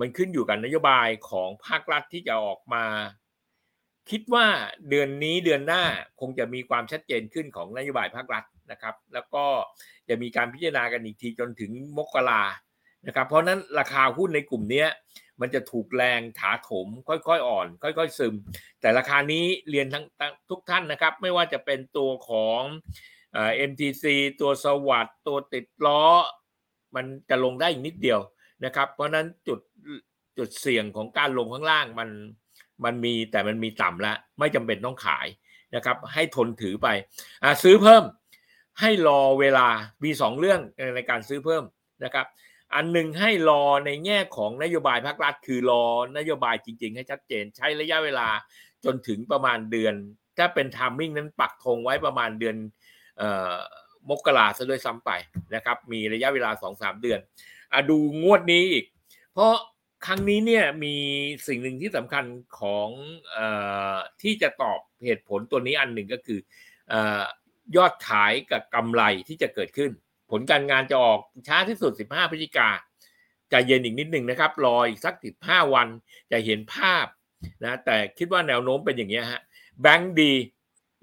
[0.00, 2.84] มันขึ้นอยู่กับนโยบายของภาครัฐที่จะออกมา
[4.10, 4.46] คิดว่า
[4.88, 5.82] เดือนนี้เดือนหน้า
[6.20, 9.44] คงจะมีความชัดเจนขึ้นของนโยบายภาครัฐนะครับ แล้วก็
[10.08, 12.42] จะมีการพิจารณากันอีกทีจนถึงมกรา
[13.06, 14.84] นะครับ เพราะนั้นราคาหุ้นในกลุ่มนี้
[15.40, 18.34] มันจะถูกแรงถาโถมค่อยๆอ่อน ค่อย ๆ ซึม
[18.80, 20.04] แต่ราคานี้เรียนทั้ง
[20.50, 22.60] ทุกท่านนะครับ ไม่ว่าจะเป็นตัวของ
[23.32, 26.02] เอ็มทีซีตัวสวัสด์ตัวติดล้อ
[26.96, 28.20] มันจะลงได้อีกนิดเดียว
[28.64, 29.60] นะครับ เพราะนั้นจุด
[30.38, 32.10] จุดเสี่ยงของการลงข้างล่างมัน
[32.84, 35.26] มันมีแต่มันมีต่ำแล้วไม่จำเป็นต้องขาย
[35.74, 36.88] นะครับ ให้ทนถือไป
[37.42, 38.04] อซื้อเพิ่ม
[38.80, 39.68] ให้รอเวลา
[40.04, 40.60] มีสองเรื่อง
[40.96, 41.64] ในการซื้อเพิ่ม
[42.04, 42.26] นะครับ
[42.74, 45.86] อันหนึ่งให้รอในแง่ของนโยบายภาครัฐ คือรอ
[46.18, 48.28] นโยบายจริง ๆ ให้ชัดเจน ใช้ระยะเวลา
[48.84, 49.94] จนถึงประมาณเดือน
[50.38, 52.56] ถ้าเป็นทามมิ่งนั้นปักธงไว้ประมาณเดือน
[54.08, 55.10] มกราซะด้วยซ้ำไป
[55.54, 57.18] นะครับ มีระยะเวลาสองสามเดือน
[57.72, 58.84] อดูงวดนี้อีก
[59.32, 59.54] เพราะ
[60.06, 60.94] ครั้งนี้เนี่ยมี
[61.46, 62.24] สิ่งหนึ่งที่สำคัญ
[62.60, 62.88] ของ
[63.36, 63.38] อ
[64.22, 66.38] ที่จะตอบเหตุผลตัวนี้อันหนึ่งก็คือ
[67.76, 69.90] ยอดขายกับกำไรที่จะเกิดขึ้น
[70.32, 72.68] ผลการงานจะออกช้าที่สุด 15 พฤศจิกา
[73.52, 75.14] ใจเย็นอีกนิดหนึ่งนะครับ รออีกสัก
[75.44, 75.88] 15 วัน
[76.30, 77.06] จะเห็นภาพ
[77.64, 79.42] นะแต่คิดว่าแนวโน้มเป็นอย่างนี้ฮะ
[79.80, 80.32] แบงก์ดี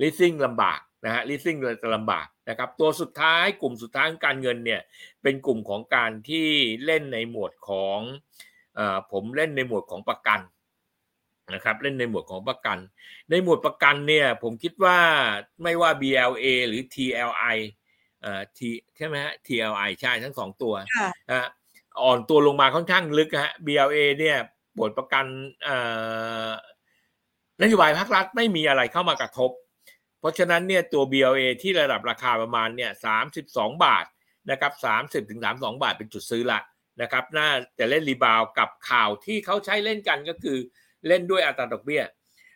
[0.01, 4.81] ลิสซิ่งลำบากนะฮะลิสซิ่งจะลำบากนะครับตัวสุดท้ายกลุ่มสุดท้ายการเงินเนี่ย
[5.21, 6.47] เป็นกลุ่มของการที่
[6.85, 7.99] เล่นในหมวดของ
[8.77, 8.79] อ
[9.11, 10.39] ผมเล่นในหมวดของประกัน
[11.53, 12.77] นะครับเล่นในหมวดของประกัน
[13.29, 14.99] ในหมวดประกันเนี่ยผมคิดว่า
[15.63, 17.57] ไม่ว่า BLA หรือ TLI
[18.21, 18.59] เอ่อ T
[18.97, 20.73] ใช่ไหมฮะ TLI ใช่ทั้งสองตัว
[22.01, 24.37] อ่อนตัวลงมาค่อนข้างลึกฮะ BLA เนี่ย
[24.79, 25.25] บทประกัน
[27.61, 29.51] นโยบายภาครัฐไม่มีอะไรเข้ามากระทบ
[30.19, 34.05] เพราะฉะนั้นเนี่ยตัว BLA ที่ระดับราคาประมาณเนี่ยสามสิบสองบาท
[34.51, 36.59] นะครับสามสิบถึงสามสองบาทเป็นจุดซื้อละ
[37.01, 40.57] นะครับ น่าจะเล่นรีบาวกับข่าวที่เขาใช้เล่นกันก็คือ
[41.07, 42.03] เล่นด้วยอัตราดอกเบี้ย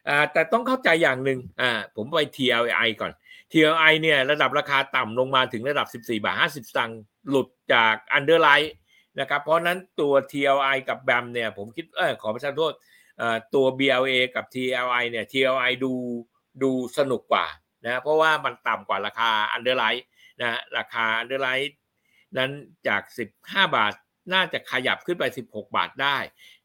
[0.08, 3.12] อ่าแต่ต้องเข้าใจอย่างหนึ่งอ่าผมไป TLI ก่อน
[3.54, 8.76] TLI เนี่ยระดับราคาต่ำลงมาถึงระดับ 14 บาท 50 สตางค์หลุดจาก underwrite
[9.20, 12.74] นะครับ เพราะนั้นตัว TLI กับ BAM เนี่ยผมคิดเออขอประทานโทษ
[13.54, 15.94] ตัว BLA กับ TLI เนี่ย TLI ดู
[16.64, 17.46] ดูสนุกกว่า
[17.86, 20.06] นะเพราะว่ามันต่ำกว่าราคา underwrite
[20.42, 21.76] นะราคา underwrite
[22.38, 22.52] นั้น
[22.88, 23.02] จาก
[23.40, 23.94] 15 บาท
[24.34, 26.18] น่าจะขยับขึ้นไป 16 บาทได้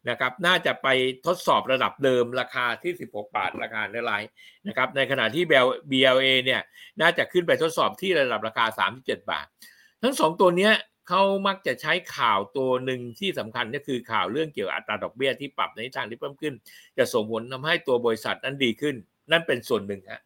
[0.09, 0.87] นะครับน่าจะไป
[1.27, 4.31] ทดสอบระดับเดิมราคาที่ 16 บาทราคาเนื้อไลท์
[4.67, 5.43] นะครับในขณะที่
[5.91, 6.61] BLA เนี่ย
[7.01, 8.65] น่าจะขึ้นไปทดสอบที่ระดับราคา
[8.97, 9.47] 37 บาท
[10.03, 10.73] ทั้งสองตัวเนี้ย
[11.09, 16.53] เขามักจะใช้ข่าวตัวหนึ่งที่สำคัญก็คือข่าวเรื่องเกี่ยวอัตราดอกเบี้ยที่ปรับในทางที่เพิ่มขึ้น
[16.97, 18.95] จะส่งผลทาให้ตัวบริษัทนั้นดีขึ้น
[19.31, 20.21] นั่นเป็นส่วนหนึ่งฮะ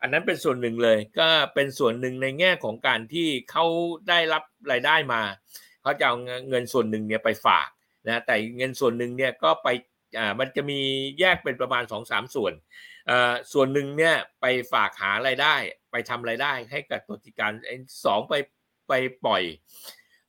[0.00, 3.64] อันนั้นเป็นส่วนหนึ่งเลยก็เป็นส่วนหนึ่งในแง่ของการที่เขา
[4.08, 5.22] ได้รับรายได้มา
[5.82, 6.14] เขาจะเอา
[6.48, 7.68] เงินส่วนหนึ่งเนี่ยไปฝาก
[8.06, 9.68] นะแต่เงินส่วนหนึ่งเนี่ยก็ไป
[10.18, 10.80] อ่ามันจะมี
[11.20, 12.52] แยกเป็นประมาณ2อสส่วน
[13.10, 15.54] อ่าส่วนหนึ่งเนี่ยไปฝากหารายได้
[15.90, 17.52] ไปทำรายได้ให้กับตัวจิการ
[18.04, 18.34] สองไป
[18.88, 18.92] ไป
[19.24, 19.42] ปล่อย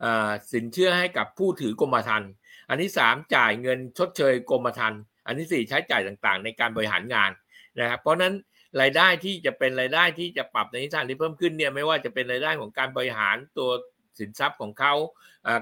[0.03, 2.31] อ่าสินเชื่อให้กับผู้ถือกรมธรรม์
[2.69, 7.31] อันที่สามจ่ายเงินชดเชยกรมธรรม์อันที่สี่ใช้จ่ายต่างๆ ในการบริหารงาน
[7.79, 8.33] นะครับเพราะนั้น
[8.81, 13.69] รายได้ที่จะเป็นรายได้ที่จะปรับในทิศทางที่เพิ่มขึ้นเนี่ยไม่ว่าจะเป็นรายได้ของการบริหารตัว
[14.19, 14.93] สินทรัพย์ของเขา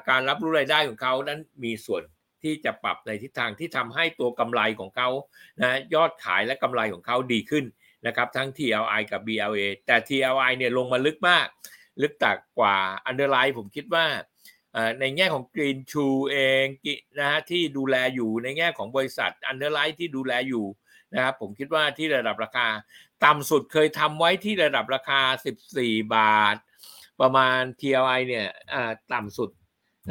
[0.10, 2.04] การรับรู้รายได้ของเขานั้นมีส่วน
[2.44, 5.10] ที่จะปรับในทิศทางที่ทำให้ตัวกำไรของเขา
[5.62, 7.66] นะยอดขายและกำไรของเขาดีขึ้น
[8.08, 11.48] นะครับทั้ง TLI กับ BLA แต่ TLI เนี่ยลงมาลึกมาก
[12.02, 12.78] ลึกตักกว่า
[13.10, 14.06] Underline ผมคิดว่า
[15.00, 16.66] ในแง่ของ Green True เอง
[17.20, 20.66] นะฮะที่ดูแลอยู่ในแง่ของบริษัท Underline ที่ดูแลอยู่
[21.14, 22.68] นะครับผมคิดว่าที่ระดับราคา
[23.26, 25.22] ต่ำสุดเคยทำไว้ที่ระดับราคา
[25.68, 26.56] 14 บาท
[27.22, 28.48] ประมาณ TLI เนี่ย
[29.14, 29.50] ต่ำสุด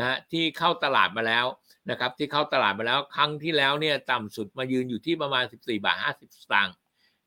[0.00, 1.46] นะที่เข้าตลาดมาแล้ว
[1.90, 6.74] นะครับที่เข้าตลาดมาแล้วครั้งที่แล้วเนี่ยต่ำสุดมายืนอยู่ที่ประมาณ 14 บาท 50 สตางค์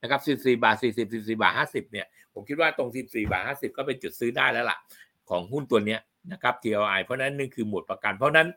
[0.01, 4.77] นะครับ 14 บาท 40 14 บาท 50 เนี่ยผมคิดว่าตรง 14 บาท 50 ก็เป็นจุดซื้อได้แล้วล่ะ
[5.29, 5.99] ของหุ้นตัวเนี้ย
[6.31, 8.47] นะครับ TLI เพราะนั้นนี่คือหมวดประกัน เพราะนั้น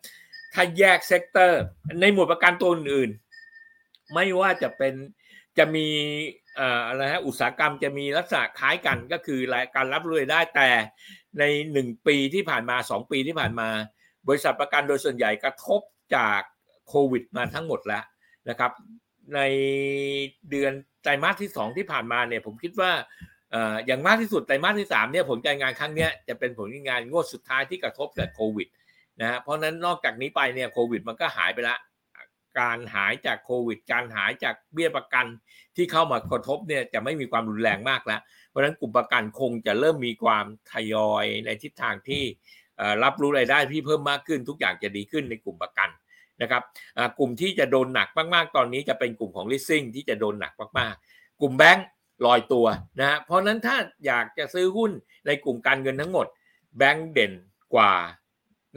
[0.54, 1.62] ถ้าแยก sector
[2.00, 4.94] ในหมวดประกันตัวอื่นๆ ไม่ว่าจะเป็น
[5.58, 5.86] จะมี
[6.88, 9.40] อะไรฮะอุตสาหกรรมจะมีลักษณะคล้ายกันก็คือ
[9.76, 10.68] การรับรู้ได้แต่
[11.38, 13.68] ในหนึ่งปีที่ผ่านมาสองปีที่ผ่านมา
[14.28, 15.80] บริษัทประกันโดยส่วนใหญ่กระทบ
[16.16, 16.40] จาก
[16.88, 18.04] โควิดมาทั้งหมดแล้ว
[18.48, 18.72] นะครับ
[19.34, 19.40] ใน
[20.50, 22.92] เดือนไตรมาสที่ 2 ที่ผ่านมาเนี่ยผมคิดว่า
[23.86, 28.68] อย่างมากที่สุดไตรมาสที่3เนี่ยผลการงานครั้งนี้จะเป็นผลงานงวดสุดท้ายที่กระทบจากโควิด
[29.20, 31.76] นะฮะเพราะนั้นนอกจากนี้ไปเนี่ยโควิดมันก็หายไปละ
[32.58, 35.26] การหายจากโควิด การหายจากเบี้ยประกัน
[35.76, 42.22] ที่เข้ามากระทบเนี่ยจะไม่มีความรุนแรงมากแล้ว เพราะฉะนั้นกลุ่มประกันคงจะเริ่มมีความทยอยในทิศทางที่
[43.04, 45.88] รับรู้รายได้ที่เพิ่มมากขึ้น ทุกอย่างจะดีขึ้นในกลุ่มประกัน
[46.42, 46.62] นะครับ
[47.18, 51.86] กลุ่มที่จะโดนหนักมากๆ ตอนนี้จะเป็นกลุ่มของ leasing ที่จะโดนหนักมากๆ กลุ่มแบงก์
[52.26, 52.66] ลอยตัว
[52.98, 54.90] นะฮะเพราะนั้นถ้าอยากจะซื้อหุ้น
[55.26, 56.26] ในกลุ่มการเงินทั้งหมด
[56.78, 57.32] แบงก์เด่น
[57.74, 57.94] กว่า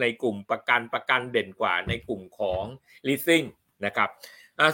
[0.01, 2.63] ในกลุ่มประกันประกันเด่นกว่าในกลุ่มของ
[3.07, 3.45] leasing
[3.85, 4.09] นะครับ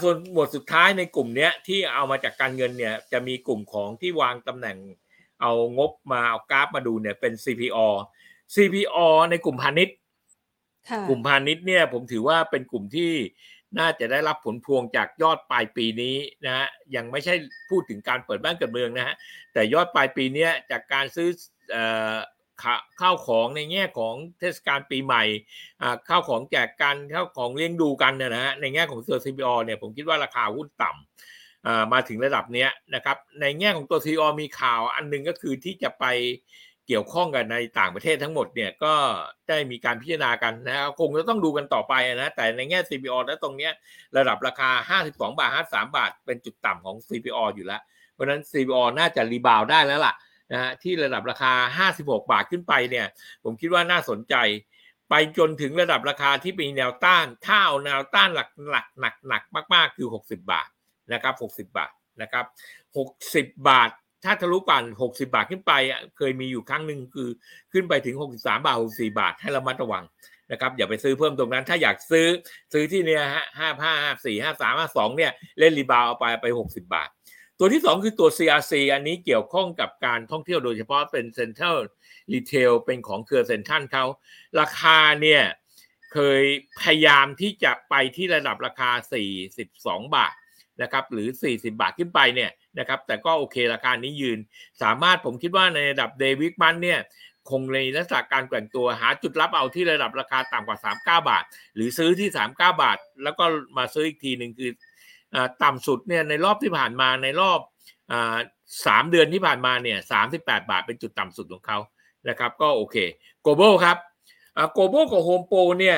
[0.01, 4.77] ส่วนหมวดสุดท้ายในกลุ่มนี้ที่เอามาจากการเงินเนี่ยจะมีกลุ่มของที่วางตำแหน่ง
[5.41, 7.87] เอางบมาเอากราฟมาดูเนี่ยเป็น CPO
[8.55, 8.97] CPO
[9.29, 9.95] ในกลุ่มพาณิชย์
[11.09, 13.11] กลุ่มพาณิชย์เนี่ยผมถือว่าเป็นกลุ่มที่
[13.79, 16.15] น่าจะได้รับผลพวงจากยอดปลายปีนี้
[16.45, 17.33] นะฮะยังไม่ใช่
[17.69, 19.15] พูดถึงการเปิดบ้านเกิดเมืองนะฮะ
[19.53, 21.29] แต่ยอดปลายปีนี้จากการซื้อ
[23.01, 25.23] ข้าวของในแง่ของเทศกาลปีใหม่
[26.09, 36.05] ข้าวของแจกกันข้าวของเลี้ยงดูกันนะฮะในแง่ของตัว CPO เนี่ยผมคิดว่าราคาหุ้นต่ำมาถึงระดับนี้นะครับในแง่ของตัว CPO มีข่าวอันนึงก็คือที่จะไป
[36.87, 38.93] เกี่ยวข้องกันในต่างประเทศทั้งหมดเนี่ยก็
[39.49, 43.69] ได้มีการพิจารณากันนะคงจะต้องดูกันต่อไปนะแต่ในแง่ CPO แล้วตรงนี้
[44.17, 47.81] ระดับราคา 52 บาท 53 บาท เป็นจุดต่ำของ CPO อยู่แล้ว
[48.13, 50.13] เพราะนั้น CPO น่าจะรีบาวได้แล้วล่ะ
[50.51, 53.05] นะฮะที่ระดับราคา 56 บาทขึ้นไปเนี่ย
[53.43, 54.35] ผมคิดว่าน่าสนใจ
[55.09, 60.67] ไปจนถึงระดับราคาที่มีแนวต้านถ้าเอาแนวต้านหลักหลักหนักหนักมากๆ คือ 60 บาท
[61.13, 62.45] นะครับ 60 บาทนะครับ
[63.11, 63.89] 60 บาท
[64.25, 65.71] ถ้าทะลุก่อน60 บาทขึ้นไป
[66.17, 67.29] เคยมีอยู่ครั้งหนึ่งคือ
[67.73, 70.03] ขึ้นไปถึง 63 บาท 64 บาท ให้ระมัดระวัง
[70.51, 72.27] นะครับ อย่าไปซื้อเพิ่มตรงนั้น ถ้าอยากซื้อ
[72.73, 77.09] ซื้อที่เนี่ยฮะห้าห้าห้าสี่ห้าสามห้าสองเนี่ย เล่นรีบาวเอาไปไป 60 บาท
[77.59, 81.77] ตัวที่ 2 คือตัว CRC อันนี้เกี่ยวข้องกับการท่องเที่ยวโดยเฉพาะเป็นเซ็นทรัล
[82.33, 84.05] รีเทลเป็นของเครือเซ็นทรัลเขา
[84.59, 85.43] ราคาเนี่ย
[86.13, 86.43] เคย
[86.81, 88.89] พยายามที่จะไปที่ระดับราคา
[89.53, 90.33] 42 บาท
[90.81, 94.39] นะครับหรือ 40 บาทขึ้นไปเนี่ยนะครับแต่ก็โอเคราคานี้ยืน
[94.81, 96.99] สามารถผมคิดว่าในระดับเดวิดมันเนี่ย
[97.49, 101.43] คงในลักษณะการแกว่งตัวหาจุดรับเอาที่ระดับราคาต่ำกว่า 39 บาท
[101.75, 103.45] หรือซื้อที่ 39 บาท แล้วก็
[103.77, 104.71] มาซื้ออีกทีหนึ่งคือ
[105.63, 107.59] ต่ำสุดเนี่ยในรอบที่ผ่านมาในรอบ
[108.85, 111.77] สามเดือนที่ผ่านมาเนี่ยสามสิบแปดบาทเป็นจุดต่ำสุดของเขา
[112.29, 112.95] นะครับ ก็โอเค
[113.41, 113.97] โกลบอลครับ
[114.73, 115.97] โกลบอลกับโฮมโปรเนี่ย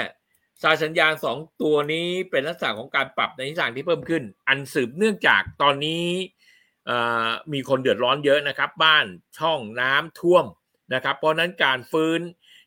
[0.63, 6.05] สายสัญญาณสองตัวนี้เป็นลักษณะของการปรับในทิศทางที่เพิ่มขึ้น อันสืบเนื่องจากตอนนี้
[7.53, 9.05] มีคนเดือดร้อนเยอะนะครับ บ้าน
[9.39, 10.45] ช่องน้ำท่วม
[10.93, 12.19] นะครับ เพราะนั้นการฟื้น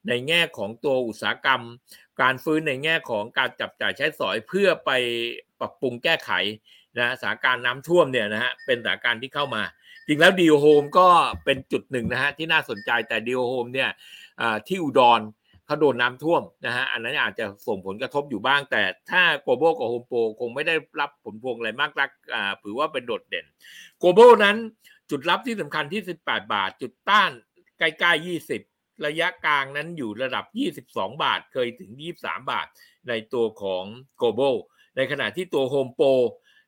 [0.09, 1.63] ในแง่ของตัวอุตสาหกรรม
[2.23, 4.91] การฟื้นในแง่ของการจับจ่ายใช้สอยเพื่อไป
[5.61, 6.31] ปรับปรุงแก้ไข
[6.99, 9.63] นะสถานการณ์น้ำท่วมเนี่ยนะฮะเป็นสถานการณ์ที่เข้ามา
[10.07, 11.09] จริงแล้ว DoHome ก็
[11.45, 13.91] เป็นจุดหนึ่งนะฮะที่น่าสนใจแต่ DoHome เนี่ย
[14.69, 15.21] ที่อุดร
[15.67, 23.47] เขาโดนน้ำท่วมนะฮะอันนั้นอาจจะส่งผลกระทบอยู่บ้าง แต่ถ้า Global กับ HomePro คงไม่ได้รับผลพวงอะไรมากนักอ่าถือว่าเป็นโดดเด่น
[23.99, 24.57] โกลบอลนั้น
[25.11, 27.31] จุดรับที่สำคัญที่ 18 บาท จุดต้าน
[27.79, 28.70] ใกล้ๆ 20
[29.07, 30.45] ระยะกลางนั้นอยู่ระดับ
[30.87, 32.67] 22 บาท เคยถึง 23 บาท
[33.09, 33.85] ในตัวของ
[34.19, 34.57] โกลบอล
[34.97, 36.09] ในขณะที่ตัวโฮมโปร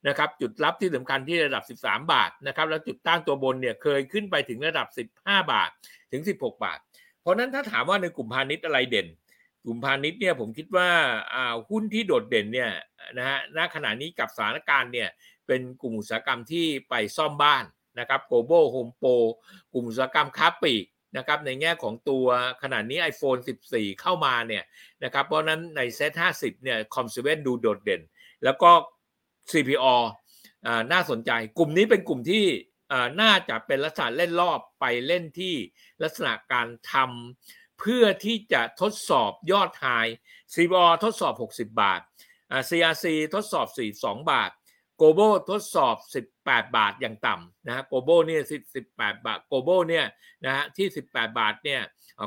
[0.08, 5.70] นะครับจุดรับที่สำคัญที่ระดับ 13 บาทนะครับแล้วจุดต้านตัวบนเนี่ยเคยขึ้นไปถึงระดับ 15 บาท
[6.12, 6.78] ถึง 16 บาท
[7.20, 9.08] เพราะนั้นถ้าถามว่าในกลุ่มพาณิชย์อะไรเด่น
[9.64, 10.88] กลุ่มพาณิชย์เนี่ยผมคิดว่า
[11.70, 12.70] หุ้นที่โดดเด่นเนี่ย
[13.18, 15.08] นะฮะณขณะนี้กับสถานการณ์เนี่ย
[15.46, 17.64] เป็นกลุ่มอุตสาหกรรมที่ไปซ่อมบ้าน
[18.00, 19.10] นะครับ Global HomePro
[19.72, 20.84] กลุ่มอุตสาหกรรมค้าปลีก
[21.16, 22.26] นะครับในแง่ของตัว
[22.62, 24.64] ขณะนี้ iPhone 14 เข้ามาเนี่ย
[25.04, 28.02] นะครับเพราะนั้นใน SET50 เนี่ย COM7 ดูโดดเด่น
[28.44, 28.70] แล้วก็
[29.52, 29.96] CPALL
[30.92, 32.44] น่าสนใจกลุ่มนี้เป็นกลุ่มที่
[33.20, 35.54] น่าจะเป็นลักษณะเล่นรอบไปเล่นที่
[36.02, 39.86] ลักษณะการทำเพื่อที่จะทดสอบยอดไฮ
[40.54, 42.00] CPO ทดสอบ 60 บาท
[42.68, 44.50] CRC ทดสอบ 42 บาท
[45.02, 45.96] g l o b a l ทดสอบ
[46.32, 48.42] 18 บาทอย่างต่ำนะฮะ g l o b a l เนี่ย
[48.84, 50.04] 18 บาท g l o b a l เนี่ย
[50.44, 51.80] นะฮะที่ 18 บาทเนี่ย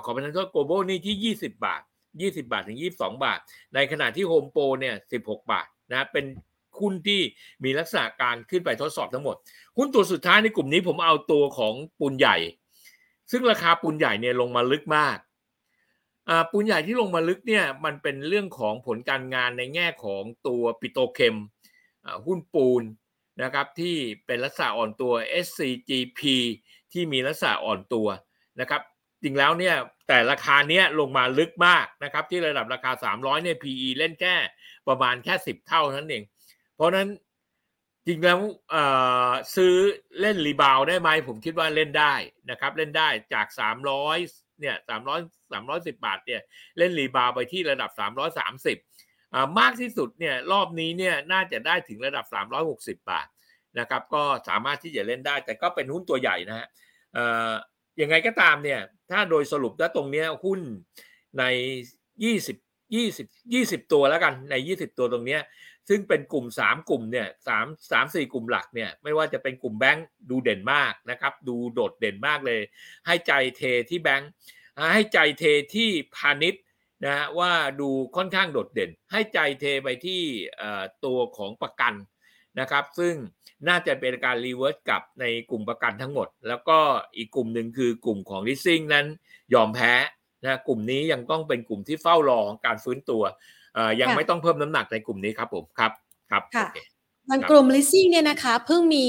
[0.04, 1.82] ขอเป็นทษ g l o b a l นี่ที่ 20 บาท
[2.20, 3.40] 20 บาทถึง 22 บาท
[3.76, 6.26] ในขณะที่ Home Pro เนี่ย16 บาทนะเป็น
[6.80, 7.22] หุ้นที่
[7.64, 9.36] มีลักษณะการขึ้นไปทดสอบทั้งหมด
[9.78, 12.38] หุ้นตัวสุดท้ายในกลุ่มนี้ผมเอาตัวของปูนใหญ่
[13.32, 15.18] ซึ่งราคาปูนใหญ่เนี่ยลงมาลึกมาก
[16.52, 21.36] ปูนใหญ่ที่ลงมาลึกเนี่ยมันเป็นเรื่องของผลการงานในแง่ของตัวปิโตเคม
[22.26, 22.84] หุ้นปูน
[23.44, 25.14] นะครับที่เป็นลักษณะอ่อนตัว
[25.46, 26.22] SCGP
[26.92, 28.08] ที่มีลักษณะอ่อนตัว
[28.62, 28.82] นะครับ
[29.24, 29.76] จริงแล้วเนี่ย
[30.08, 34.36] แต่ราคาเนี้ยลงมาลึกมากนะครับที่ระดับราคา 300เนี่ย PE เล่นแค่
[34.88, 36.24] ประมาณแค่ 10 เท่านั้นเอง
[36.76, 37.08] เพราะนั้น
[38.08, 38.40] จริงแล้ว
[39.56, 39.76] ซื้อ
[40.22, 42.14] เล่นรีบาวได้ไหมผมคิดว่าเล่นได้
[42.50, 43.48] นะครับเล่นได้จาก
[44.04, 46.42] 300เนี่ย300 310 บาทเนี่ย
[46.78, 47.92] เล่นรีบาวไปที่ระดับ
[48.56, 49.15] 330
[49.60, 52.26] มากที่สุดเนี่ยรอบนี้เนี่ยน่าจะได้ถึงระดับ
[52.64, 53.28] 360 บาท
[53.80, 56.68] นะครับ ก็สามารถที่จะเล่นได้ แต่ก็เป็นหุ้นตัวใหญ่นะฮะ
[58.02, 58.80] ยังไงก็ตามเนี่ย
[59.12, 60.60] ถ้าโดยสรุปแล้วตรงนี้หุ้น
[61.40, 61.44] ใน
[62.24, 62.58] 20
[62.96, 65.40] 20 20 ตัวแล้วกันใน 20 ตัวตรงนี้
[65.90, 72.62] ซึ่งเป็นกลุ่ม 3 กลุ่มเนี่ยสามสามสี่กลุ่มหลักเนี่ยไม่ว่าจะเป็นกลุ่มแบงก์ดูเด่นมากนะครับ ดูโดดเด่นมากเลย
[73.06, 74.30] ให้ใจเทที่แบงก์
[74.94, 75.44] ให้ใจเท
[75.76, 76.62] ที่พาณิชย์
[77.06, 80.22] นะว่าดูค่อนข้างโดดเด่น ให้ใจเทไปที่
[81.06, 81.94] ตัวของประกัน
[82.60, 83.14] นะครับ ซึ่ง
[83.68, 86.78] น่าจะเป็นการ reverse กลับในกลุ่มประกันทั้งหมด แล้วก็
[87.18, 89.06] อีกกลุ่มหนึ่งคือกลุ่มของลิสซิ่งนั้น
[89.54, 89.94] ยอมแพ้
[90.44, 93.24] นะกลุ่มนี้ยังต้องเป็นกลุ่มที่เฝ้ารอการฟื้นตัว
[94.02, 95.92] ยังไม่ต้องเพิ่มน้ำหนักในกลุ่มนี้ครับผมครับ
[96.32, 99.06] ครับค่ะมันกลุ่ม leasing เนี่ยนะคะเพิ่งมี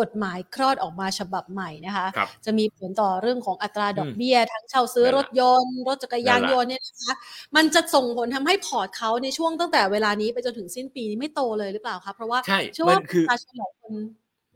[0.00, 7.14] กฎหมายคลอดออกมาฉบับใหม่นะคะคจะมีผลต่อเรื่องของอัตราดอกเบี้ย ทั้งเช่าซื้อรถยนต์ รถจักรยานยนต์เนี่ยนะคะ
[7.56, 13.94] มันจะส่งผลทำให้พอร์ตเขาในช่วงตั้งแต่เวลานี้ไปจนถึงสิ้นปีนี้ไม่โตเลยหรือเปล่าคะเพราะว่าใช่เชื่อว่าประชาชนหลายคน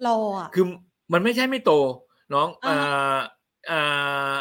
[0.07, 0.65] รออะคือ
[1.13, 1.73] มันไม่ใช่ไม่โต
[2.35, 3.19] น้องอ่า
[3.71, 4.39] อ่า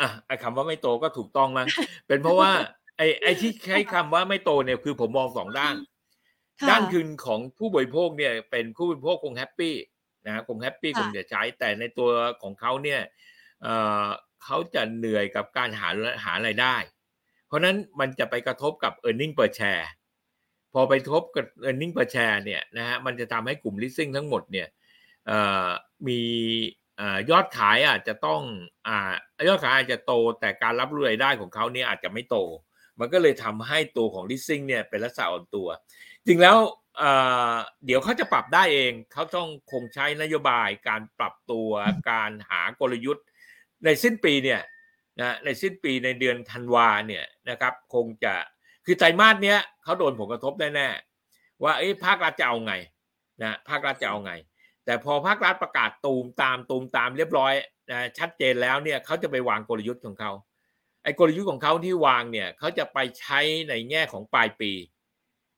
[0.00, 1.66] อะไอ้คำว่าไม่โตก็ถูกต้องมั้ง
[2.06, 2.50] เป็นเพราะว่า
[2.98, 5.74] ไอ้ไอ้ที่ใช้คำว่าไม่โตเนี่ยคือผมมองสองด้าน
[6.70, 9.76] ด้านคือของผู้บริโภคเนี่ยเป็นผู้บริโภคคงแฮปปี้
[10.26, 12.10] นะคงแฮปปี้คงจะใช้แต่ในตัว
[12.42, 13.00] ของเขาเนี่ย
[13.62, 14.06] เอ่อ
[14.44, 15.88] เขาจะเหนื่อยกับการหา
[16.24, 16.76] หาไรายได้
[17.46, 19.86] เพราะนั้นมันจะไปกระทบกับ e a r n i n g per share
[20.72, 24.68] พอไปทบกับ e a r n i n g per share เนี่ยนะฮะมันจะทำให้กลุ่ม leasing ทั้งหมดเนี่ย
[26.06, 26.20] มี
[27.30, 28.40] ยอดขายอาจจะต้อง
[28.88, 28.90] อ
[29.48, 32.36] ยอดขายอาจจะโตแต่การรับรู้รายได้ของเขาเนี่ยอาจจะไม่โต
[33.00, 35.68] มันก็เลยทำให้ตัวของ leasing เนี่ยเป็นลักษณะอ่อนตัว
[36.26, 36.56] จริงแล้ว
[37.84, 41.70] เดี๋ยวเขาจะปรับได้เอง เขาต้องคงใช้นโยบายการปรับตัว
[42.10, 43.24] การหากลยุทธ์
[43.84, 44.60] ในสิ้นปีเนี่ย
[45.20, 48.34] นะในสิ้นปีในเดือนธันวาเนี่ยนะครับคงจะ
[48.86, 52.74] คือไตรมาสเนี้ยเขาโดนผลกระทบแน่ๆว่าเอ้ภาครัฐจะเอาไง
[53.42, 54.32] นะภาครัฐจะเอาไง
[54.84, 57.52] แต่พอภาครัฐประกาศตูมตามตูมตามเรียบร้อย
[57.90, 60.32] นะชัดเจนแล้วเนี่ยเขาจะไปวางกลยุทธ์ของเขา
[61.02, 64.72] ไอ้กลยุทธ์ของเขาที่วางเนี่ยเขาจะไปใช้ในแง่ของปลายปี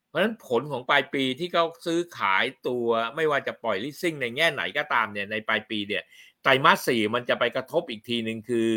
[0.08, 6.02] เพราะฉะนั้นผลของปลายปีที่เขาซื้อขายตัวไม่ว่าจะปล่อยลิสซิ่งในแง่ไหนก็ตามเนี่ยในปลายปีเนี่ย
[6.42, 8.68] ไตรมาสสี่มันจะไปกระทบอีกทีหนึ่งคือ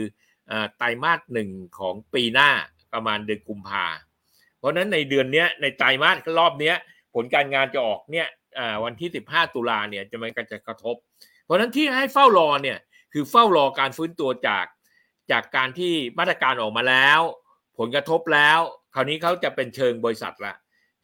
[0.78, 1.50] ไตรมาสหนึ่ง
[1.80, 2.50] ของปีหน้า
[2.94, 3.86] ประมาณเดือนกุมภา
[4.58, 6.74] เพราะนั้นในเดือนนี้ในไตรมาสรอบนี้
[7.14, 8.28] ผลการงานจะออกเนี่ย
[8.84, 10.96] วันที่ 15 ตุลาเนี่ยจะมันก็จะกระทบ
[11.44, 12.78] เพราะนั้นที่ให้เฝ้ารอเนี่ย
[13.14, 14.66] คือเฝ้ารอการฟื้นตัวจาก
[15.32, 17.22] จากการที่มาตรการออกมาแล้ว
[17.78, 18.60] ผลกระทบแล้ว
[18.94, 20.56] คราวนี้เขาจะเป็นเชิงบริษัทละ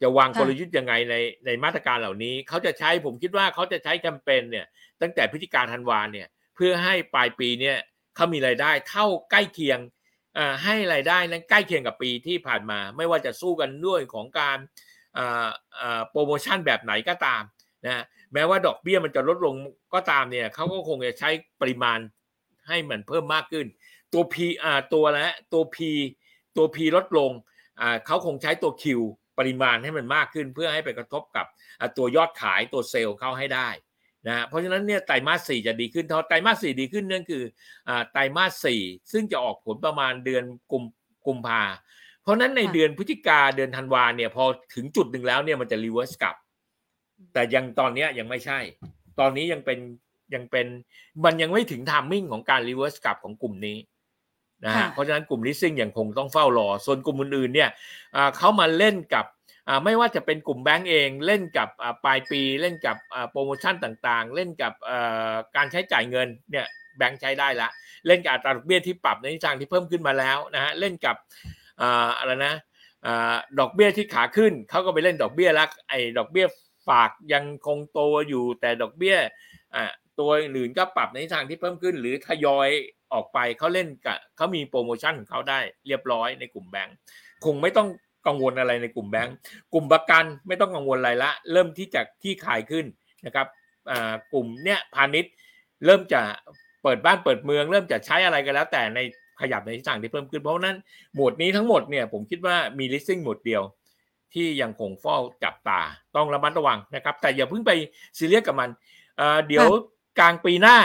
[0.02, 1.14] จะวางกลยุทธ์ยังไงใน
[1.46, 4.66] ในมาตรการเหล่านี้เขาจะใช้ผมคิดว่าเขาจะใช้แคมเปญเนี่ย
[5.02, 7.76] ตั้งแต่พฤศจิกาธันวาเนี่ย เพื่อให้ปลายปีเนี่ย
[8.16, 9.78] เขามีรายได้เท่าใกล้เคียง
[10.64, 14.58] ให้รายได้นั้นใกล้เคียงกับปีที่ผ่านมา ไม่ว่าจะสู้กันด้วยของการ
[16.10, 17.42] โปรโมชั่นแบบไหนก็ตาม
[17.86, 19.54] นะแม้ว่าดอกเบี้ยมันจะลดลง
[19.94, 21.30] ก็ตามเนี่ยเขาก็คงจะใช้
[21.60, 21.98] ปริมาณ
[22.68, 23.66] ให้มันเพิ่มมากขึ้น
[24.12, 25.78] ตัว P อ่าตัวแล้วตัว P
[26.56, 27.30] ตัว P ลดลง
[27.80, 28.84] อ่าเขาคงใช้ตัว Q
[29.38, 31.46] ปริมาณให้มันมากขึ้นเพื่อให้ไปกระทบกับ
[31.96, 33.68] ตัวยอดขายตัวเซลล์เข้าให้ได้
[34.28, 37.42] นะเพราะฉะนั้นเนี่ยไตรมาสสี่จะดีขึ้นพอไตรมาสสี่ดีขึ้นนั่นคือ
[38.12, 40.84] ไตรมาสสี่ซึ่งจะออกผลประมาณเดือนกุม
[41.26, 41.62] กุมภา
[42.22, 44.44] เพราะนั้นในเดือนพฤศจิกาเดือนธันวาเนี่ยพอ
[44.74, 46.36] ถึงจุดหนึ่งแล้วเนี่ยมันจะ reverse กลับ
[47.32, 48.58] แต่ยังตอนนี้ยังไม่ใช่
[49.20, 49.78] ตอนนี้ยังเป็น
[50.34, 50.66] ยังเป็น
[51.24, 53.76] มันยังไม่ถึง timing ของการ reverse กลับของกลุ่มนี้
[54.64, 57.70] นะฮะเพราะฉะนั้นกลุ่มลิสซิ่งยังคงต้องเฝ้ารอ ส่วนกลุ่มอื่นๆเนี่ย
[58.36, 59.24] เขามาเล่นกับ
[59.84, 61.68] ไม่ว่าจะเป็นกลุ่มแบงก์เองเล่นกับ
[62.04, 62.96] ปลายปีเล่นกับ
[63.30, 64.72] โปรโมชั่นต่างๆ เล่นกับ
[65.56, 66.66] การใช้จ่ายเงินเนี่ย
[66.98, 67.68] แบงก์ใช้ได้ละ
[68.06, 71.16] เล่นกับอัตราดอกเบี้ยที่ปรับในทิศทางที่เพิ่มขึ้นมาแล้วนะฮะเล่นกับ
[72.18, 72.54] อะไรนะ
[73.58, 76.46] ดอกเบี้ยที่ขาขึ้นเขาก็ไปเล่นดอกเบี้ยแล้วไอ้ดอกเบี้ย
[76.88, 79.16] ฝากยังคงโตอยู่แต่ดอกเบี้ย
[80.18, 82.68] ตัวอื่นก็ปรับในทิศทางที่เพิ่มขึ้น หรือทยอย
[83.12, 86.94] ออกไปเขาเล่นกับเขามีโปรโมชั่นของเขาได้เรียบร้อยในกลุ่มแบงก์
[87.44, 87.88] คงไม่ต้อง
[88.26, 89.34] กังวลอะไรในกลุ่มแบงก์
[89.72, 92.84] กลุ่มประกันไม่ต้องกังวลอะไรละ เริ่มที่จะที่ขายขึ้น
[93.26, 93.46] นะครับ
[94.32, 95.32] กลุ่มเนี้ยพาณิชย์
[95.84, 96.20] เริ่มจะ
[96.82, 99.00] เปิดบ้านเปิดเมือง เริ่มจะใช้อะไรกันแล้ว แต่ใน
[99.40, 100.76] ขยับในทิศทางที่เพิ่มขึ้นเพราะนั้น
[101.14, 103.62] หมวดนี้ทั้งหมดเนี่ยผมคิดว่ามี listing หมวดเดียว
[104.34, 105.80] ที่ยังคงเฝ้าจับตา
[106.16, 107.72] ต้องระมัดระวังนะครับ แต่อย่าเพิ่งไป
[108.18, 108.70] ซีเรียสกับมัน
[109.48, 109.68] เดี๋ยว
[110.18, 110.76] กลางปีหน้า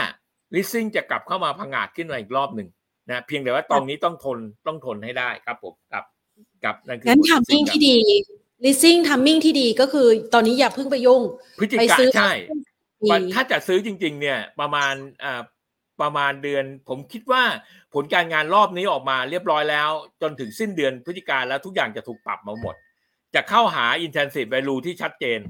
[0.54, 2.68] listing จะกลับเข้ามาพังอาจขึ้นมาอีกรอบหนึ่ง
[3.10, 6.04] นะเพียงแต่ว่าตอนนี้ต้องทนต้องทนให้ได้ครับผมครับ
[6.64, 7.96] กับนั่นคืองั้นทำมิ่งที่ดี
[8.64, 11.22] leasing ทำมิ่งที่ดีก็คือตอนนี้อย่าเพิ่งไปยุ่ง
[11.58, 12.32] พฤศจิกาใช่
[13.34, 15.42] ถ้าจะซื้อจริง ๆ เนี่ย ประมาณอ่า
[16.02, 17.42] ประมาณเดือน ผมคิดว่า
[17.94, 19.90] ผลการงานรอบนี้ออกมาเรียบร้อยแล้ว
[20.22, 22.74] จนถึงสิ้นเดือนพฤศจิกาแล้วทุกอย่างจะถูกปรับมาหมด
[23.34, 25.40] จะเข้าหา intensive value ที่ชัดเจน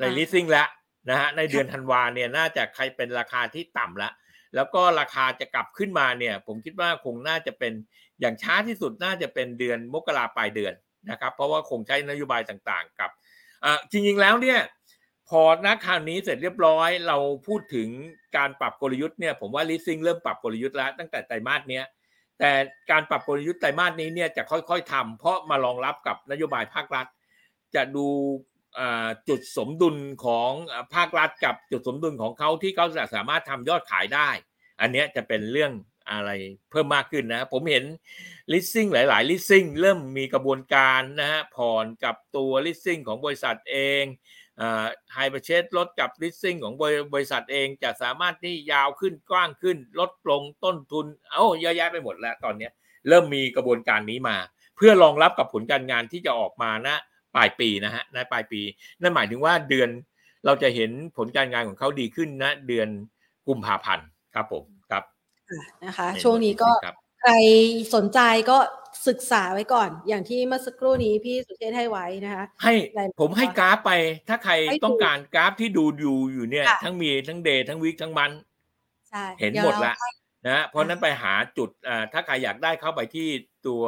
[0.00, 0.68] ใน leasing แล้ว
[1.08, 4.12] นะฮะในเดือนธันวาเนี่ยน่าจะใครเป็นราคาที่ต่ำแล้ว
[4.54, 7.72] แล้วก็ราคาจะกลับขึ้นมาเนี่ย ผมคิดว่าคงน่าจะเป็น
[8.20, 10.74] อย่างช้าที่สุดน่าจะเป็นเดือนมกราปลายเดือน
[11.10, 13.10] นะครับ เพราะว่าคงใช้นโยบายต่างๆ กับ
[13.90, 14.58] จริงๆแล้วเนี่ย
[15.28, 17.88] พอนักข่าวนี้เสร็จเรียบร้อย เราพูดถึง
[18.36, 21.82] การปรับกลยุทธ์เนี่ยผมว่าลิสซิ่งเริ่มปรับกลยุทธ์แล้วตั้งแต่ไตรมาสนี้
[22.38, 22.50] แต่
[22.90, 27.06] การปรับกลยุทธ์ไตรมาสนี้เนี่ยจะค่อยๆทำเพราะมารองรับกับนโยบายภาครัฐ
[27.74, 28.06] จะดู
[29.28, 30.52] จุดสมดุลของ
[30.94, 34.30] ภาครัฐกับจุดสมดุลของเขาที่เขาจะสามารถทำยอดขายได้
[34.80, 35.72] อันนี้จะเป็นเรื่อง
[36.10, 36.30] อะไร
[36.70, 37.84] เพิ่มมากขึ้นนะผมเห็น
[38.52, 44.04] leasing หลาย ๆ leasing เริ่มมีกระบวนการนะฮะผ่อนกับตัว leasing ของบริษัทเอง
[45.14, 46.74] ไฮเปอร์เชสลดกับ leasing ของ
[47.14, 52.68] บริษัทเองจะสามารถที่ยาวขึ้นกว้างขึ้น ลดลงต้นทุน เอ้าเยอะแยะไปหมดแล้วตอนนี้
[53.08, 54.36] เริ่มมีกระบวนการนี้มา
[54.76, 56.96] เพื่อรองรับกับผลการงานที่จะออกมานะ
[57.36, 58.60] ปลายปีนะฮะในปลายปี
[59.00, 59.88] นั่นหมายถึงว่าเดือน
[60.46, 62.88] เราจะเห็นผลการงานของเขาดีขึ้นนะเดือน
[63.48, 65.04] กุมภาพันธ์ครับผมครับ
[65.84, 66.70] นะคะ ช่วงนี้ก็
[67.20, 67.32] ใคร
[67.94, 68.20] สนใจ
[68.50, 68.58] ก็
[69.08, 72.74] ศึกษาไว้ก่อน อย่างที่เมื่อสักครู่นี้พี่สุเชษให้ไว้นะคะ ให้
[73.20, 73.92] ผมให้กราฟไป
[74.28, 74.52] ถ้าใคร
[74.84, 78.30] ต้องการกราฟที่ดูอยู่อยู่เนี่ย ทั้งมีทั้งเดย์ทั้งวิกทั้งมัน
[79.40, 79.94] เห็นหมดละ
[80.48, 81.68] นะเพราะนั้นไปหาจุด
[82.12, 83.28] ถ้าใครอยากได้เข้าไปที่
[83.66, 83.82] ตัว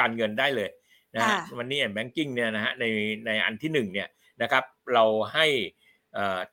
[0.00, 0.70] การเงินได้เลย
[1.14, 2.84] นะวันนี้ and banking เนี่ยนะฮะใน
[3.26, 4.08] ในอันที่หนึ่งเนี่ย
[4.42, 5.04] นะครับ เรา
[5.34, 5.46] ให้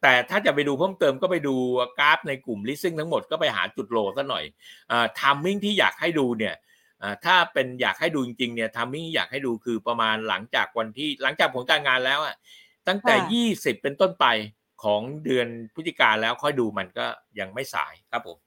[0.01, 1.55] แต่ถ้าจะไปดูเพิ่มเติมก็ไปดู
[1.99, 4.43] กราฟในกลุ่ม leasing ทั้งหมดก็ไปหาจุด low ซะหน่อย
[5.20, 6.55] timing ที่อยากให้ดูเนี่ย
[7.26, 12.36] ถ้าเป็นอยากให้ดูจริงๆเนี่ย timing อยากให้ดูคือประมาณหลังจากวันที่หลังจากผลการงานแล้วอะ
[12.88, 14.26] ตั้งแต่ยี่สิบเป็นต้นไป
[14.84, 17.05] ของเดือนพฤศจิกาแล้วค่อยดูมันก็
[17.39, 18.47] ยังไม่สายครับผมค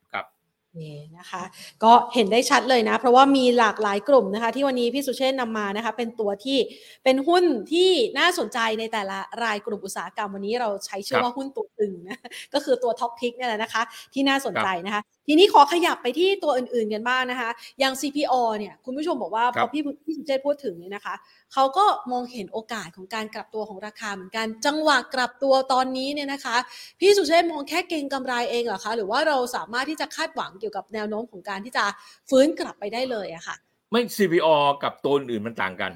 [0.79, 1.43] นี่นะคะ
[1.83, 6.57] ก็เห็นได้ชัดเลยนะ เพราะว่ามีหลากหลายกลุ่มนะคะ ที่วันนี้พี่สุเชษนำมานะคะ เป็นตัวที่
[7.03, 12.17] เป็นหุ้นที่น่าสนใจในแต่ละรายกลุ่มอุตสาหกรรมวันนี้เราใช้ชื่อว่าหุ้นตัวตึงนะ
[12.53, 13.81] ก็คือตัวท็อปพิกนี่แหละนะคะ
[14.13, 15.01] ที่น่าสนใจนะคะ
[15.33, 21.15] ทีนี้ขอขยับไปที่ตัวอื่นๆกันบ้างนะคะ อย่าง CPO เนี่ยคุณผู้ชมบอกว่าพอพี่พี่สุเชษพูดถึงเนี่ยนะคะ
[21.53, 26.55] เขาก็มองเห็นโอกาสของการกลับตัวของราคาเหมือนกัน จังหวะกลับตัวตอนนี้เนี่ยนะคะ
[26.99, 31.85] พี่สุเชษมองแค่เก็งกำไรเองเหรอคะ หรือว่าเราสามารถที่จะคาดหวังเกี่ยวกับแนวโน้มของการที่จะ
[32.29, 33.55] ฟื้นกลับไปได้เลยอะค่ะ
[33.91, 34.47] ไม่ CPO
[34.83, 35.91] กับตัวอื่นมันต่างกัน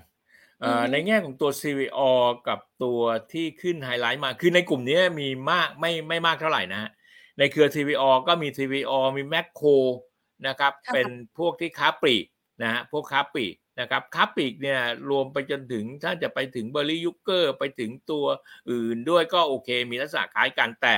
[0.92, 2.00] ในแง่ของตัว CVO
[2.48, 3.00] กับตัว
[3.32, 6.90] ที่ขึ้นไฮไลท์มา คือในกลุ่มนี้มีมากไม่ไม่มากเท่าไหร่นะ
[7.38, 9.70] ในเครือ CVO ก็มี CVO มีแมคโคร
[10.48, 11.08] นะครับ เป็น
[11.38, 12.26] พวกที่ค้าปลีก
[12.62, 14.80] นะฮะพวกค้าปลีกนะครับค้าปลีกเนี่ย
[15.10, 18.26] รวมไปจนถึงถ้าจะไปถึงเบอร์รี่ยุกเกอร์ไปถึงตัว
[18.72, 20.94] อื่นด้วยก็โอเค มีลักษณะคล้ายกันแต่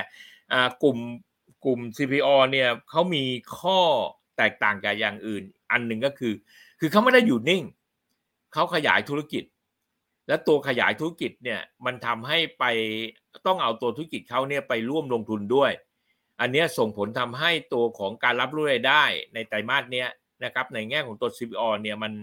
[0.84, 0.98] กลุ่ม
[1.66, 3.24] กลุ่ม CPO เนี่ยเขามี
[3.60, 3.80] ข้อ
[4.38, 6.34] แตกต่างกับอย่างอื่น อันหนึ่งก็คือ
[6.80, 7.64] คือเขาไม่ได้อยู่นิ่ง
[8.54, 9.44] เขาขยายธุรกิจ
[10.28, 12.64] และตัวขยายธุรกิจเนี่ยมันทำให้ไป
[13.48, 15.72] ต้องเอาตัวธุรกิจเขาเนี่ยไปร่วมลงทุนด้วย
[16.40, 20.08] อันนี้ส่งผลทำให้ตัวของการรับรู้รายได้ในไตรมาสเนี้ย
[20.44, 22.14] นะครับในแง่ของตัว CPO เนี่ยมัน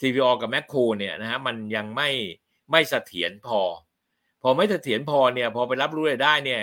[0.00, 2.10] CPO กับแมคโครเนี่ยนะฮะมันยังไม่
[2.70, 3.60] ไม่เสถียรพอ
[4.42, 6.60] พอไม่เสถียรพอเนี่ยพอไปรับรู้รายได้เนี่ย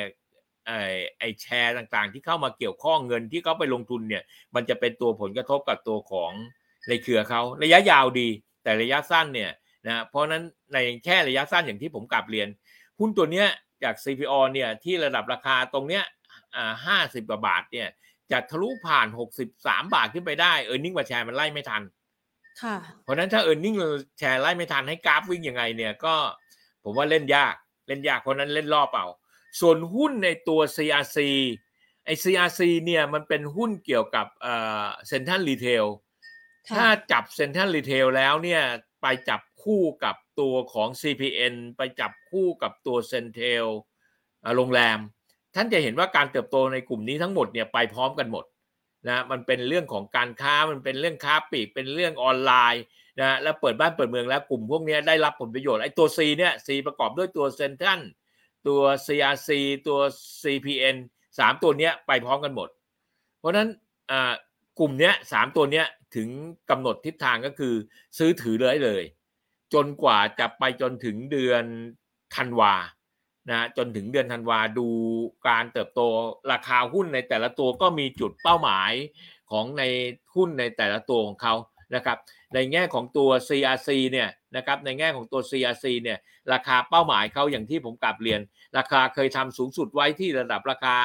[0.67, 0.71] ไอ
[1.19, 4.23] ไอแชร์ต่างๆ ที่เข้ามาเกี่ยวข้องเงินที่เขาไปลงทุนเนี่ย
[4.55, 6.31] มันจะเป็นตัวผลกระทบกับตัวของ
[6.87, 8.27] ในเครือเขาระยะยาวดี
[8.63, 9.51] แต่ระยะสั้นเนี่ย
[9.87, 12.47] นะเพราะนั้นในแค่ระยะสั้นอย่างที่ผมกลับเรียน
[12.99, 13.47] หุ้นตัวเนี้ย
[13.83, 16.03] จาก CPO เนี่ยที่ระดับราคาตรงเนี้ย
[16.55, 17.89] อ่าห้าสิบกว่าบาทเนี่ย
[18.31, 21.83] จะทะลุผ่านหกสิบสามบาทขึ้นไปได้ earning per share มันไล่ไม่ทัน
[23.03, 23.75] เพราะนั้นถ้า earning
[24.19, 26.15] share ไล่ไม่ทันให้กราฟวิ่งยังไงเนี่ยก็
[26.83, 27.55] ผมว่าเล่นยาก
[27.87, 29.07] เล่นยากเพราะนั้นเล่นรอบเอา
[29.59, 31.19] ส่วนหุ้นในตัว CRC
[32.05, 35.85] ไอ CRC เนี่ยมันเป็นหุ้นเกี่ยวกับเอ่อเซ็นทรัลรีเทล
[36.75, 38.61] ถ้าจับเซ็นทรัลรีเทลแล้วเนี่ย
[39.01, 43.65] ไปจับคู่กับตัวของ CPN ไปจับคู่กับตัวเซ็นเทล
[44.55, 44.99] โรงแรม
[45.55, 48.45] ท่านจะเห็นว่าการเติบโตในกลุ่มนี้ทั้งหมดเนี่ยไปพร้อมกันหมด
[49.07, 52.83] นะมันเป็นเรื่องของการค้ามันเป็นเรื่องค้าปลีกเป็นเรื่องออนไลน์
[53.19, 57.99] นะแล้วเปิดบ้านเปิดเมืองแล้วกลุ่มพวกนี้ได้รับผลประโยชน์ไอ้ตัว C เนี่ย C ประกอบด้วยตัวเซนทรัล
[58.67, 59.49] ตัว CRC
[59.87, 59.99] ตัว
[60.41, 60.95] CPN
[61.39, 62.69] สามตัวเนี้ยไปพร้อมกันหมด
[63.39, 63.69] เพราะฉะนั้น
[64.79, 65.85] กลุ่มเนี้ยสามตัวเนี้ย
[66.15, 66.29] ถึง
[66.69, 67.73] กำหนดทิศทางก็คือ
[68.17, 69.03] ซื้อถือเลยเลย
[69.73, 71.63] จนกว่าจะไปจนถึงเดือน
[72.35, 72.73] ธันวา
[73.49, 74.87] นะจนถึงเดือนธันวาดู
[75.47, 76.01] การเติบโต
[76.51, 78.91] ราคาหุ้นในแต่ละตัวก็มีจุดเป้าหมาย
[79.51, 79.83] ของใน
[80.35, 81.55] หุ้นในแต่ละตัวของเขา
[81.95, 82.17] นะครับ
[82.53, 86.19] ในแง่ของตัว CRC เนี่ยนะครับในแง่ของตัว CRC เนี่ย
[86.53, 88.41] ราคาเป้าหมายเขาอย่างที่ผมกลับเรียน
[88.77, 90.97] ราคาเคยทำสูงสุดไว้ที่ระดับราคา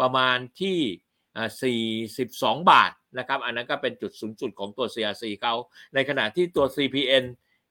[0.00, 1.74] ประมาณที่
[2.16, 5.54] 42 บาทนะครับ อันนั้นก็เป็นจุดสูงสุดของตัว CRC เขา
[5.94, 7.24] ในขณะที่ตัว CPN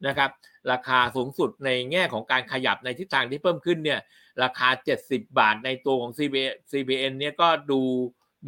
[0.07, 0.29] นะครับ
[0.71, 3.99] ราคาสูงสุดในแง่ของการขยับในทิศทางที่เพิ่มขึ้นเนี่ย
[4.43, 4.69] ราคา
[5.03, 6.11] 70 บาทในตัวของ
[6.71, 7.81] CPN เนี่ยก็ดู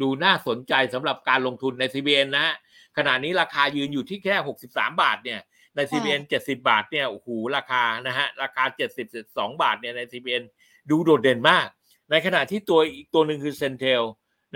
[0.00, 2.54] ดูน่าสนใจสำหรับการลงทุนใน CPN นะ
[2.96, 4.36] ขณะนี้ราคายืนอยู่ที่แค่
[4.68, 5.40] 63 บาทเนี่ย
[5.76, 8.64] ใน CPN 70 บาทเนี่ยโอ้โหราคานะฮะราคา
[9.12, 10.44] 72บาทเนี่ยใน CPN
[10.90, 11.66] ดูโดดเด่นมาก
[12.10, 14.02] ในขณะที่ตัวอีกตัวหนึ่งคือเซนเทล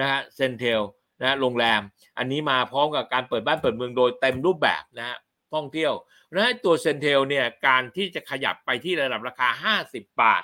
[0.00, 0.80] นะฮะเซนเทล
[1.20, 1.80] นะโรงแรม
[2.18, 5.16] อันนี้มาพร้อมกับการเปิดบ้านเปิดเมืองโดยเต็มรูปแบบนะฮะ
[5.54, 5.92] ท่องเที่ยว
[6.34, 10.42] และตัวเซนเทลเนี่ยการที่จะขยับไปที่ระดับราคา 50 บาท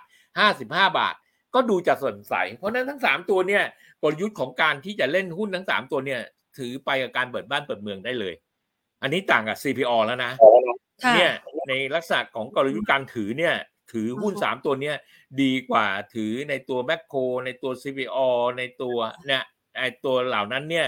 [0.49, 1.15] 55 บาท
[1.55, 3.65] ก็ดูจะสดใส เพราะนั้นทั้ง 3 ตัวเนี่ย
[4.03, 6.21] กลยุทธ์ของการที่จะเล่นหุ้นทั้ง 3 ตัวเนี่ย
[6.59, 8.35] ถือไปกับการเปิดบ้านเปิดเมืองได้เลย
[9.03, 10.33] อันนี้ต่างกับ CPO แล้วนะ
[11.15, 11.33] เนี่ย
[11.69, 13.55] ในลักษณะของกลยุทธ์การถือเนี่ย
[13.93, 14.97] ถือหุ้น 3 ตัวเนี้ย
[15.43, 18.19] ดีกว่าถือในตัวแมคโครในตัว CPO
[18.59, 18.97] ในตัว
[19.27, 19.43] เนี่ย
[19.79, 20.87] ไอตัวเหล่านั้นเนี่ย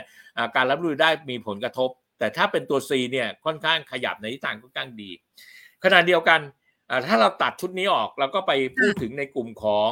[0.56, 5.10] การรับรู้ได้มีผลกระทบ แต่ถ้าเป็นตัว C เนี่ยค่อนข้างขยับในทิศทางค่อนข้างดี
[5.84, 6.40] ขณะเดียวกัน
[7.06, 9.90] ถ้าเราตัดชุดนี้ออกเราก็ไปพูดถึงในกลุ่มของ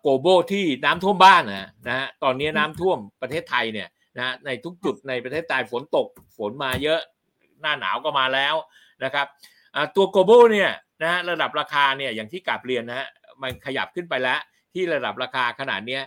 [0.00, 6.06] โกลบอลที่น้ำท่วมบ้านนะนะฮะตอนนี้น้ำท่วมประเทศไทยเนี่ยนะในทุกจุดในประเทศไทยฝนตก
[6.38, 7.00] ฝนมาเยอะ
[7.60, 8.54] หน้าหนาวก็มาแล้ว
[9.04, 9.26] นะครับ
[9.96, 10.70] ตัวโกลบอลเนี่ย
[11.02, 13.08] นะฮะระดับราคาเนี่ยอย่างที่กลับเรียนนะฮะ
[13.42, 14.40] มันขยับขึ้นไปแล้ว
[14.74, 16.02] ที่ระดับราคาขนาดเนี้ย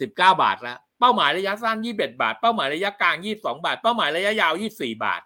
[0.00, 5.22] สิบเก้าบาทแล้ว เป้าหมายระยะสั้นยี่สิบบาท เป้าหมายระยะกลางยี่สองบาท เป้าหมายระยะยาวยี่สี่บาท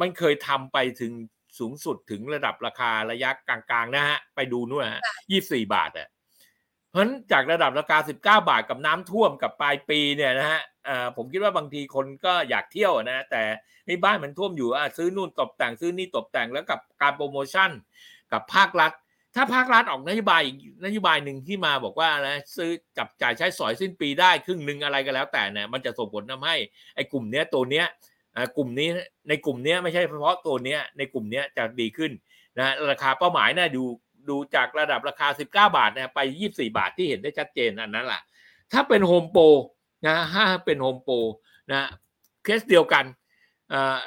[0.00, 1.12] มันเคยทำไปถึง
[1.58, 6.08] สูงสุดถึงระดับราคาระยะกลางๆนะฮะ ไปดูนู่นฮะยี่สี่บาทอะ
[6.90, 10.60] เพราะฉะนั้นจากระดับราคาสิบเก้าบาทกับน้ำท่วมกับปลายปีเนี่ยนะฮะ
[11.16, 13.42] ผมคิดว่าบางทีคนก็อยากเที่ยวนะแต่
[13.86, 17.70] ในบ้านมันท่วมอยู่อะซื้อนู่นตกแต่งซื้อนี่ตกแต่งแล้วกับการโปรโมชั่น
[18.32, 18.92] กับภาครัฐ
[19.34, 26.56] ถ้าภาครัฐออกนโยบายอีกนโยบายหนึ่งที่มาบอกว่านะซื้อจับจ่ายใช้สอยสิ้นปีได้ครึ่งหนึ่งอะไรก็แล้วแต่เนี่ยมันจะส่งผลทาให้
[26.94, 27.86] ไอ้กลุ่มเนี้ยตัวเนี้ย
[28.56, 28.88] กลุ่มนี้
[29.28, 32.12] ในกลุ่มนี้ไม่ใช่เฉพาะตัวเนี้ยในกลุ่มนี้จะดีขึ้น
[32.58, 33.84] นะราคาเป้าหมายนะดู
[34.28, 38.22] ดูจากระดับราคา 19 บาทนะไป 24 บาทที่เห็นได้ชัดเจนอันนั้นแหละ
[38.72, 39.44] ถ้าเป็นโฮมโปร
[40.06, 41.14] นะถ้าเป็นโฮมโปร
[41.72, 41.80] นะ
[42.44, 43.04] เคสเดียวกัน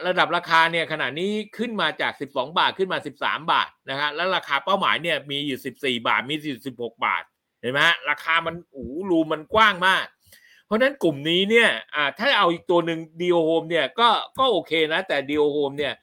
[0.07, 7.23] ระดับราคาเนี่ยขณะนี้ขึ้นมาจาก 12 บาทขึ้นมา 13 บาทนะฮะแล้วราคาเป้าหมายเนี่ยมีอยู่ 14 บาทมีอยู่16 บาท
[7.61, 10.05] เห็นไหมฮะราคามันโอ้ room มันกว้างมาก
[10.65, 11.69] เพราะนั้นกลุ่มนี้เนี่ย
[12.19, 14.09] ถ้าเอาอีกตัวหนึ่งดีโอโฮมเนี่ยก็
[14.39, 15.93] ก็โอเคนะ แต่ดีโอโฮมเนี่ย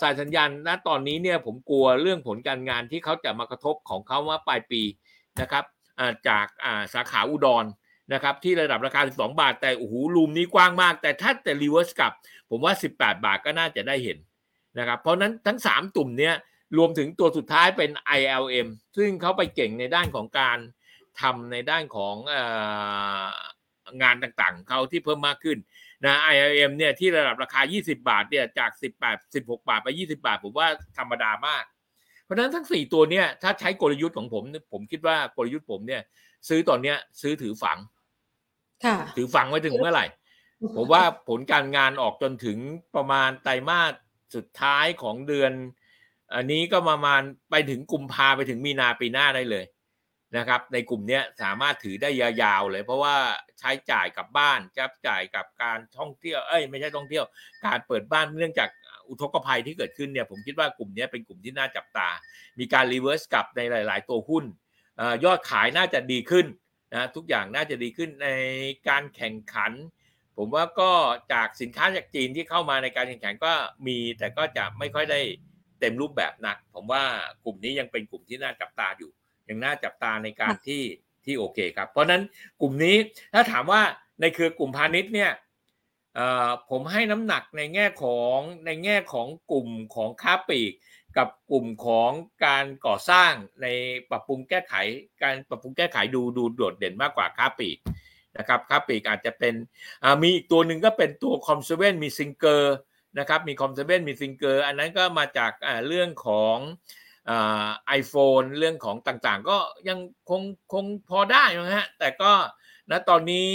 [0.00, 4.82] สายสัญญาณณตอนนี้เนี่ยผมกลัวเรื่องผลการงานที่เขาจะมากระทบของเขาว่าปลายปี
[5.40, 5.64] นะครับ
[6.28, 6.46] จาก
[6.94, 7.64] สาขาอุดร
[8.12, 12.12] นะครับที่ระดับราคา 12 บาท แต่โอ้โหรูมนี้กว้างมาก แต่ถ้าแต่รีเวิร์สกลับ
[12.50, 14.18] ผมว่า 18 บาทก็น่าจะได้เห็น
[14.78, 16.34] นะครับเพราะนั้นทั้ง 3 ตุ่มเนี้ย
[16.78, 20.58] รวมถึงตัวสุดท้ายเป็น ILM ซึ่งเขาไปเก่งในด้านของการ
[21.20, 22.14] ทำในด้านของ
[24.02, 25.58] งานต่างๆ เขาที่เพิ่มมากขึ้น
[26.04, 28.70] นะ IIM เนี่ยที่ระดับราคา 20 บาทเนี่ยจาก
[29.02, 31.64] 18 16 บาทไป 20 บาท ผมว่าธรรมดามาก
[32.24, 34.42] เพราะฉะนั้นทั้ง 4 ตัวเนี่ยถ้าใช้กลยุทธ์ของผม
[34.72, 36.02] ผมคิดว่ากลยุทธ์ผมเนี่ย
[36.48, 37.78] ซื้อตอนเนี้ยซื้อถือฝัง
[39.16, 40.06] ถือฝังไว้ถึงเมื่อไหร่
[40.76, 42.58] ผมว่าผลการงานออกจนถึง
[42.96, 43.92] ประมาณไตรมาส
[44.34, 45.52] สุดท้ายของเดือน
[46.34, 47.20] อันนี้ก็ประมาณ
[47.50, 49.64] ไปถึงกุมภาไปถึงมีนาปีหน้าได้เลย
[50.36, 53.16] นะครับ ในกลุ่มนี้สามารถถือได้ยาวๆเลย เพราะว่า
[53.58, 57.24] ใช้จ่ายกับบ้านจับจ่ายกับการท่องเที่ยวเอ้ยไม่ใช่ท่องเที่ยว
[57.66, 58.68] การเปิดบ้านเนื่องจาก
[59.08, 62.08] อุทกภัยที่เกิดขึ้นเนี่ยผมคิดว่ากลุ่มนี้เป็นกลุ่มที่น่าจับตา
[62.58, 64.44] มีการ reverse กลับในหลาย ๆ ตัวหุ้น
[65.24, 66.46] ยอดขายน่าจะดีขึ้น
[66.94, 68.28] นะทุกอย่างน่าจะดีขึ้นใน
[68.88, 69.72] การแข่งขัน
[70.36, 70.92] ผมว่าก็
[71.32, 73.52] จากสินค้าจากจีนที่เข้ามาในการแข่งขันก็
[73.86, 75.20] มีแต่ก็จะไม่ค่อยได้
[75.80, 77.02] เต็มรูปแบบนัก ผมว่า
[77.44, 79.10] กลุ่มนี้ยังเป็นกลุ่มที่น่าจับตาอยู่
[79.48, 80.82] ยังน่าจับตาในการที่
[81.24, 82.22] ที่โอเคครับ เพราะนั้น
[82.60, 82.96] กลุ่มนี้
[83.34, 83.82] ถ้าถามว่า
[84.20, 85.32] ในเครือกลุ่มพาณิชย์เนี่ย
[86.70, 90.72] ผมให้น้ำหนักในแง่ของในแง่ของกลุ่มของค้าปลีก
[91.18, 92.10] กับกลุ่มของ
[92.46, 93.32] การก่อสร้าง
[93.62, 93.66] ใน
[94.10, 94.74] ปรับปรุงแก้ไข
[95.22, 97.78] การปรับปรุงแก้ไขดูดูโดดเด่นมากกว่าค้าปลีก
[98.38, 99.54] นะครับค้าปลีกอาจจะเป็น
[100.22, 102.76] มีอีกตัวหนึ่งก็เป็นตัวคอมเซเว่นมีซิงเกอร์
[103.18, 105.52] นะครับมีคอมเซเว่นมีซิงเกอร์อันนั้นก็มาจาก
[105.86, 106.56] เรื่องของ
[107.86, 109.58] ไอโฟนเรื่องของต่างๆ ก็
[109.88, 109.98] ยัง
[110.30, 110.42] คง
[110.72, 112.32] คงพอได้นะฮะแต่ก็
[112.90, 113.48] นะตอนนี้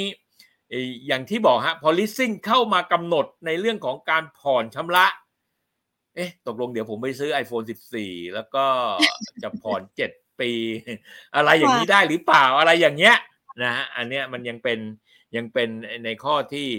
[1.07, 5.05] อย่างที่บอกฮะพอลิสซิ่งเข้ามากำหนดในเรื่องของการผ่อนชำระ
[6.15, 7.65] เอ๊ะ ตกลงเดี๋ยวผมไปซื้อ iPhone
[7.99, 8.65] 14 แล้วก็
[9.43, 10.51] จะผ่อน7ปี
[11.35, 13.15] อะไรอย่างนี้ได้หรือเปล่าอะไรอย่างเงี้ย
[13.63, 14.79] นะฮะอันเนี้ยมันยังเป็น
[15.35, 15.69] ยังเป็น
[16.05, 16.69] ในข้อที่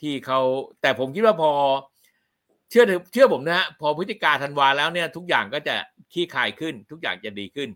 [0.00, 0.40] ที่เขา
[0.82, 1.50] แต่ผมคิดว่าพอ
[2.70, 5.74] เชื่อเชื่อผมนะฮะพอพฤติการธันวาแล้วเนี่ย ทุกอย่างก็จะ
[6.12, 7.68] ขี้คายขึ้น ทุกอย่างจะดีขึ้น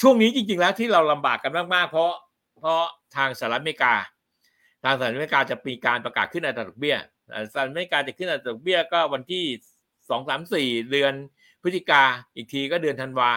[0.00, 2.12] ช่วงนี้จริง ๆ แล้วที่เราลำบากกันมากๆ เพราะ
[2.58, 2.82] เพราะ
[3.16, 3.94] ทางสหรัฐอเมริกา
[4.84, 6.96] ทางสหรัฐอเมริกาจะมีการประกาศขึ้นอัตราดอกเบี้ย
[7.52, 9.44] สหรัฐอเมริกาจะขึ้นอัตราดอกเบี้ยก็วันที่
[10.10, 11.12] สองสามสี่เดือน
[11.62, 12.02] พฤศจิกา
[12.36, 13.30] อีกทีก็เดือนธันวา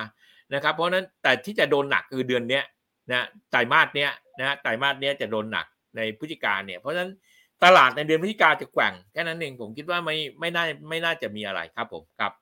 [0.54, 2.64] นะครับ เพราะนั้นแต่ที่จะโดนหนักคือเดือนเนี้ย
[3.12, 5.66] นะไตรมาสเนี้ยนะไตรมาสเนี้ยจะโดนหนัก
[5.98, 7.12] ในพฤศจิกาเนี่ยเพราะฉะนั้น
[7.64, 12.34] ตลาดในเดือนพฤศจิกาจะแกว่งแค่นั้นเองผมคิดว่าไม่ไม่น่าไม่น่าจะมีอะไรครับผมครับ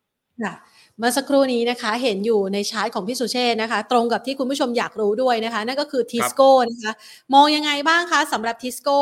[0.97, 6.93] เมื่อสักครู่นี้นะคะเห็นอยู่ในชาร์ตของพี่สุเชษฐ์นะคะ ตรงกับที่คุณผู้ชมอยากรู้ด้วยนะคะ นั่นก็คือทิสโก้นะคะ
[7.33, 8.99] มองยังไงบ้างคะสำหรับทิสโก้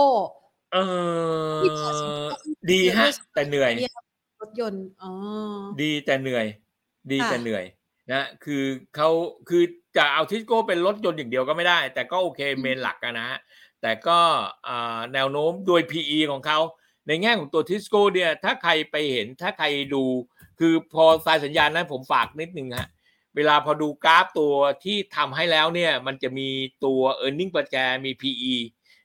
[0.73, 0.77] เอ
[1.57, 1.61] อ
[2.71, 4.04] ดีฮะแต่เหนื่อยร
[4.47, 5.11] ถยนต์อ๋อ
[5.81, 6.45] ดีแต่เหนื่อย
[7.11, 7.65] ดีแต่เหนื่อย
[8.11, 8.63] นะคือ
[8.95, 9.09] เขา
[9.49, 9.63] คือ
[9.97, 13.39] จะเอาทิสโก้เป็นรถยนต์อย่างเดียวก็ไม่ได้ แต่ก็โอเค main หลักนะฮะ
[13.81, 14.19] แต่ก็
[15.13, 16.59] แนวโน้มโดย PE ของเขา
[17.07, 20.03] ในแง่ของตัวทิสโก้เนี่ยถ้าใครไปเห็นถ้าใครดู
[20.59, 22.87] คือพอสายสัญญาณนั้นผมฝากนิดนึงฮะ
[23.35, 26.49] เวลาพอดูกราฟตัวที่ทำให้แล้วเนี่ยมันจะมี
[26.85, 27.75] ตัว e a r n i n g ประแจ
[28.05, 28.55] มี PE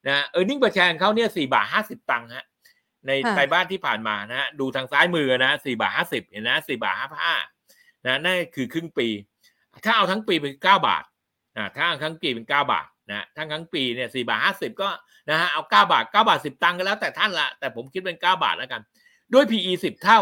[0.06, 2.44] นะ e a r n i n g ประแจเขาเนี่ยสี่บาทห้าสิบตังค์ฮะ
[3.06, 7.34] ในไตรมาสที่ผ่านมานะฮะดูทางซ้ายมือนะสี่บาทห้าสิบเห็นนะสี่บาทห้าห้า
[8.06, 9.08] นะนั่นคือครึ่งปี
[9.84, 11.04] ถ้าเอาทั้งปีเป็นเก้าบาท
[11.56, 14.88] นะถ้าเอาทั้งปีเป็นเก้าบาทนะทั้งทั้งปีเนี่ยสี่บาทห้าสิบก็
[15.30, 18.82] นะฮะเอาเก้าบาทเก้าบาทสิบตังค์ก็แล้วแต่ท่านละแต่ผมคิดเป็นเก้าบาทแล้วกัน
[19.34, 20.20] ด้วย PE สิบเท่า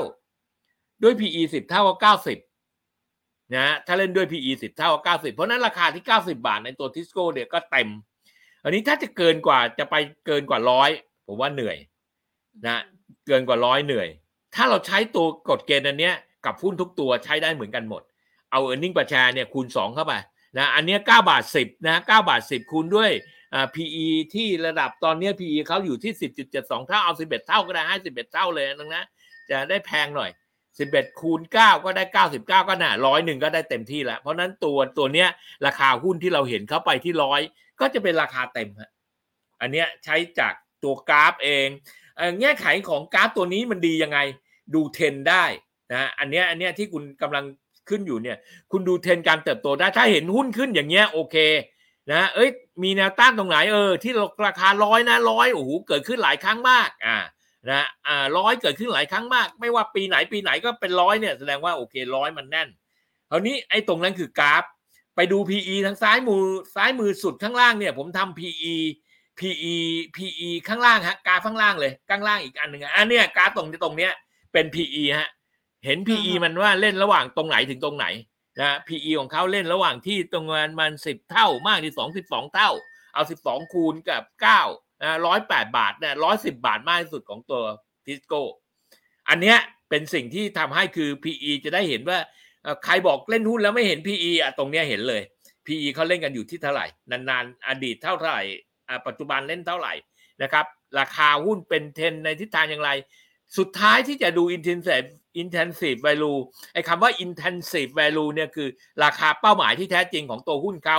[1.03, 2.39] ด้วย PE สิบเท่าก็เก้าสิบ
[3.55, 7.89] นะถ้าเล่นด้วย PE สิบเท่าก็เก้าสิบเพราะนั้นราคาที่เก้าสิบาทในตัวทิสโก้เนี่ยก็เต็ม
[8.62, 9.95] อันนี้ถ้าจะเกินกว่าจะไป
[10.26, 10.91] เกินกว่าร้อย
[11.26, 11.76] ผมว่าเหนื่อย
[12.67, 12.83] นะ
[13.27, 14.09] เกินกว่าร้อยเหนื่อย
[14.55, 16.15] ถ้าเราใช้ตัวกฎเกณฑ์อันเนี้ย
[16.47, 18.03] กับหุ้นทุกตัวใช้ได้เหมือนกันหมด
[18.51, 20.15] เอา e a r n i n g ประชาเนี่ยคูณ 2 เข้าไป
[20.59, 23.11] นะอันนี้9บาท 10นะ9บาท 10 คูณด้วย
[23.55, 26.13] อ่า PE ที่ระดับตอนนี้ PE เขาอยู่ที่
[26.51, 29.05] 10.72 เท่าเอา 11 เท่าก็ได้ให้11เท่าเลยนะนะ
[29.51, 30.31] จะได้แพงหน่อย
[30.75, 35.29] 11 คูณ 9 ก็ได้ 99 ก็น่ะร้อยหนึ่งก็ได้เต็มที่แล้ว เพราะนั้นตัวตัวเนี้ย
[35.67, 37.41] ราคาหุ้นที่เราเห็นเข้าไปที่ร้อย
[37.81, 38.91] ก็จะเป็นราคาเต็มฮะ
[39.61, 40.55] อันเนี้ยใช้จาก
[40.85, 41.69] ตัวกราฟเอง
[42.41, 44.19] เงื่อนไขของกราฟตัวนี้มันดียังไง
[44.75, 45.45] ดูเทรนได้
[45.93, 47.45] นะอันเนี้ยอันเนี้ยที่คุณกำลัง
[47.89, 48.37] ขึ้นอยู่เนี่ย
[48.73, 51.37] คุณดูเทรนการเติบโตได้ถ้าเห็นหุ้นขึ้นอย่างเงี้ยโอเค
[52.12, 52.51] นะเอ้ย
[52.83, 54.12] มีแนวต้านตรงไหนเออที่
[54.47, 57.19] ราคาร้อยนะร้อยโอ้โหเกิดขึ้นหลายครั้งมากอ่า
[57.71, 62.69] นะอ่าร้อยเกิดขึ้นหลายครั้งมาก ไม่ว่าปีไหนปีไหนก็เป็นร้อยเนี่ยแสดงว่าโอเคร้อยมันแน่น
[63.31, 64.64] คราวนี้ไอ้ตรงนั้นคือกราฟ
[65.16, 66.45] ไปดู PE ทางซ้ายมือ
[66.75, 68.75] ซ้ายมือสุดข้างล่างเนี่ย ผมทำ PE
[69.39, 69.76] PE
[70.16, 74.12] PE ข้างล่างฮะกราฟข้างล่างเลยข้างล่างอีกอันหนึ่งอันเนี้ยกราฟตรงตรงเนี้ย
[74.53, 75.28] เป็น PE ฮะ
[75.84, 78.07] เห็น PE มันว่าเล่นระหว่างตรงไหนถึงตรงไหน
[78.61, 82.70] นะ PE ของเขาเล่นระหว่างที่ตรงมันมันสิบเท่ามากที่สองสิบสองเท่า
[83.14, 84.62] เอาสิบสองคูณกับเก้า
[85.03, 87.62] นะร้อยแปดบาทเนี่ยร้อยสิบาทมากที่สุดของตัว
[88.07, 88.43] ทิสโก้
[89.28, 89.59] อันเนี้ย
[89.91, 92.18] เป็นสิ่งที่ทำให้คือ PE จะได้เห็นว่า
[92.84, 95.22] ใครบอกเล่นหุ้นแล้วไม่เห็น PE อะตรงเนี้ยเห็นเลย
[95.66, 98.39] PE เขาเล่นกันอยู่ที่เท่าไหร่นานๆ อดีตเท่าไหร่
[99.07, 99.95] ปัจจุบันเล่นเท่าไหร่
[100.43, 100.64] นะครับ
[100.99, 102.91] ราคาหุ้นเป็นเทนในทิศทางอย่างไร
[103.59, 105.09] สุดท้ายที่จะดู intensive
[105.43, 106.39] intensive value
[106.72, 108.68] ไอ้คำว่า intensive value เนี่ยคือ
[109.05, 110.99] ราคาเป้าหมายที่แท้จริงของตัวหุ้นเขา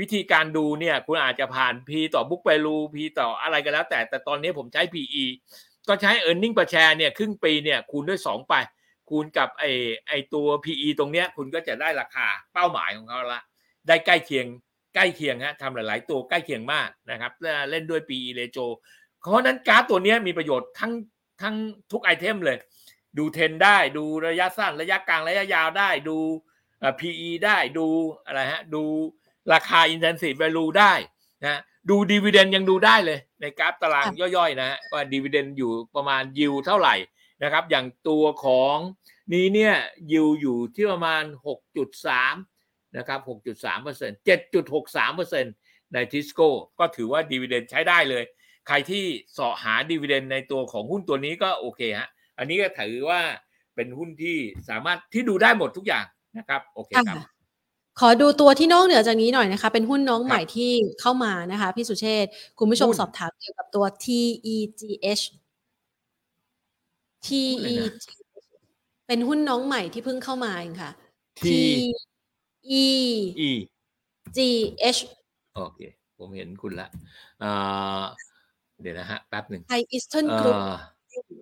[0.00, 5.24] วิธีการดูเนี่ยคุณอาจจะผ่าน P ต่อ book value P ต่ออะไรก็แล้ว แต่แต่ตอนนี้ผมใช้ PE
[5.88, 8.54] ก็ใช้ earning per share เนี่ยครึ่งปีเนี่ยคูณด้วย 2 ไป
[9.10, 9.70] คูณกับไอ้
[10.08, 13.42] ไอ้ตัว PE ตรงเนี้ยคุณก็จะได้ราคาเป้าหมายของเขาละ
[13.88, 14.46] ได้ใกล้เคียง
[14.98, 17.32] ใกล้เคียงฮะทำหลาย ๆ ตัวใกล้เคียงมากนะครับ
[17.70, 18.66] เล่นด้วย PE ratio
[19.20, 20.92] เพราะนั้นการ์ดตัวนี้มีประโยชน์ทั้ง
[21.42, 21.54] ทั้ง
[21.92, 22.58] ทุกไอเทมเลย
[23.18, 26.16] ดูเทนได้ดูระยะสั้นระยะกลางระยะยาวได้ดู
[27.00, 27.86] PE ได้ดู
[28.26, 28.82] อะไรฮะดู
[29.52, 30.92] ราคา intensive value ได้
[31.42, 36.94] นะดูดีเวเดนยังดูได้เลย ในกราฟตารางย่อยๆ นะฮะว่าดีเวเดนอยู่ประมาณยิวเท่าไหร่
[37.42, 38.76] นะครับ อย่างตัวของ
[39.32, 39.74] นี้เนี่ย
[40.12, 41.22] ยิวอยู่ที่ประมาณ
[41.78, 42.57] 6.3
[42.98, 43.20] นะครับ
[43.52, 44.18] 6.3เปอร์เซ็นต์
[44.66, 45.54] 7.63เปอร์เซ็นต์
[45.92, 48.24] ในทิสโก้ก็ถือว่า dividend ใช้ได้เลย
[48.66, 53.20] ใครที่เสาะหา dividend ในตัวของหุ้นตัวนี้ก็โอเคฮะ อันนี้ก็ถือว่า
[53.74, 54.36] เป็นหุ้นที่
[54.68, 56.04] สามารถที่ดูได้หมดทุกอย่าง
[56.38, 57.16] นะครับ โอเคครับ
[58.00, 60.70] ขอดูตัวที่นอกเหนือจากนี้หน่อยนะคะ เป็นหุ้นน้องใหม่ที่
[61.00, 62.26] เข้ามานะคะ พี่สุเชษ
[62.58, 65.24] คุณผู้ชมสอบถามเกี่ยวกับตัว TEGH
[67.26, 68.08] TEG
[69.06, 70.90] เป็นหุ้นน้องใหม่ที่เพิ่งเข้ามาเองค่ะ
[71.40, 71.42] T
[72.64, 72.84] E
[73.48, 73.50] E
[74.36, 74.38] G
[74.96, 75.00] H
[75.54, 75.80] โอเค
[76.18, 76.88] ผมเห็นคุณละ
[78.80, 80.56] เดี๋ยวนะฮะ แป๊บหนึ่งไทยอิสเทิร์นกรุ๊ป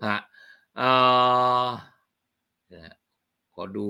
[0.08, 0.20] ฮะ
[0.76, 0.90] เอ่
[1.64, 1.68] อ
[3.54, 3.86] ขอดู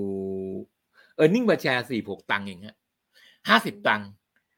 [1.15, 2.77] earning per share สี่หกตังค์เองฮะ
[3.49, 4.07] ห้าสิบตังค์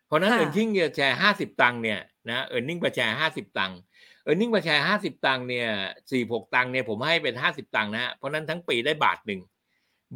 [0.06, 2.00] เพราะนั้น earning share ห้าสิบตังค์เนี่ย
[2.30, 3.78] นะ earning per share ห้าสิบตังค์
[4.24, 5.68] earning per share ห้าสิบตังค์เนี่ย
[6.12, 9.42] สี่หกตังค์เนี่ยผมให้เป็นห้าสิบตังค์นะฮะเพราะนั้นทั้งปีได้บาทหนึ่ง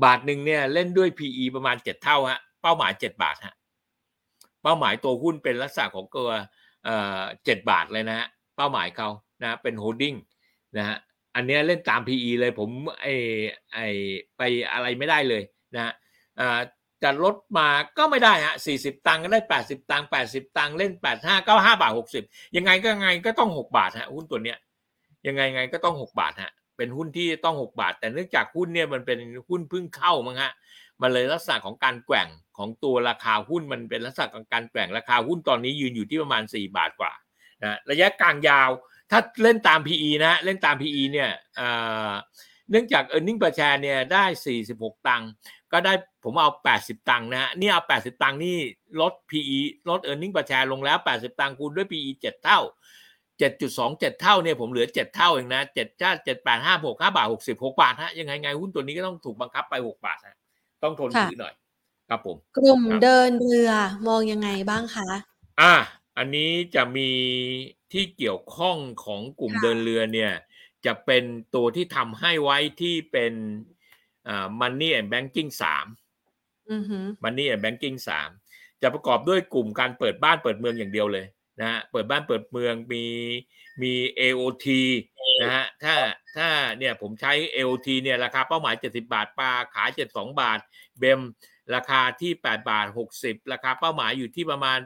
[0.03, 3.55] บาทหนึ่งเนี่ยเล่นด้วย PE ประมาณเจ็ดเท่าฮะเป้าหมายเจ็ดบาทฮะ
[4.63, 6.29] เป้าหมายตัวหุ้นเป็นลักษณะของตัว
[6.85, 8.27] เอ่อเจ็ดบาทเลยนะฮะ
[8.57, 9.09] เป้าหมายเขา
[9.41, 10.15] นะเป็น holding
[10.77, 10.97] นะฮะ
[11.35, 12.69] อันนี้เล่นตาม PE เลยผม
[13.01, 13.07] ไอ
[13.73, 13.79] ไอ
[14.37, 14.41] ไป
[14.71, 15.43] อะไรไม่ได้เลย
[15.75, 15.93] นะ
[16.39, 16.59] อ่า
[17.03, 17.67] จะลดมา
[17.97, 22.23] ก็ไม่ได้ฮะสี่สิบตังค์ก็ได้แปดสิบตังค์แปดสิบตังค์เล่นแปดห้าก็ห้าบาทหกสิบ
[22.55, 24.57] ยังไงก็ยังไงก็ต้องหกบาทฮะหุ้นตัวเนี้ย
[25.27, 29.19] ยังไงไงก็ต้องหกบาทฮะ เป็นหุ้นที่ต้องหกบาท แต่เนื่องจากหุ้นเนี่ยมันเป็น
[29.49, 30.51] หุ้นพึ่งเข้ามั้งฮะ
[31.01, 37.13] มันเลยลักษณะของการแกว่งของตัวราคาหุ้นมันเป็นลักษณะของการแกว่งราคาหุ้นตอนนี้ยืนอยู่ที่ประมาณสี่บาทกว่า
[37.63, 38.69] นะระยะกลางยาว
[39.11, 41.29] ถ้าเล่นตาม PE นะเล่นตาม PE เนี่ย
[42.69, 44.25] เนื่องจาก e a r n i n g per share เนี่ยได้
[44.65, 45.29] 46 ตังค์
[45.71, 45.93] ก็ได้
[46.23, 46.49] ผมเอา
[46.79, 48.57] 80 ตังค์นะนี่เอา 80 ตังค์นี่
[49.01, 49.59] ลด PE
[49.89, 52.43] ลด e a r n i n g per share ลงแล้ว 80 ตังค์คูณด้วย PE 7
[52.43, 52.59] เท่า
[53.39, 60.35] 7.27 เท่าเนี่ยผมเหลือ 7 เท่าเองนะ7จ้า7 8 5 6 5บาท60 6บาทฮะยังไงไงหุ้นตัวนี้ก็ต้องถูกบังคับไป 6 บาทฮะ
[60.83, 61.53] ต้องทนถือหน่อย
[62.09, 63.71] ครับผม กลุ่มเดินเรือ
[64.07, 65.09] มองยังไงบ้างคะ
[65.61, 65.73] อ่า
[66.17, 67.09] อันนี้จะมี
[67.91, 70.31] ที่เกี่ยวข้องของกลุ่มเดินเรือเนี่ย
[70.85, 71.23] จะเป็น
[71.55, 73.33] ตัวที่ทำให้ไว้ที่เป็น
[74.27, 75.85] อ่า Money and Banking สาม
[77.23, 78.29] Money and Banking สาม
[78.81, 81.25] จะประกอบด้วยกลุ่มการเปิดบ้านเปิดเมืองอย่างเดียวเลย
[81.59, 83.05] นะฮะเปิดบ้านเปิดเมืองมี
[83.81, 84.67] มี AOT
[85.41, 85.95] นะฮะถ้า
[86.37, 90.59] ถ้าเนี่ยผมใช้ AOT เนี่ยราคาเป้าหมาย 70 บาทปลาขาย 72 บาท
[90.99, 91.21] เบม
[91.75, 92.87] ราคาที่ 8 บาท
[93.19, 94.79] 60 ราคาเป้าหมายอยู่ที่ประมาณ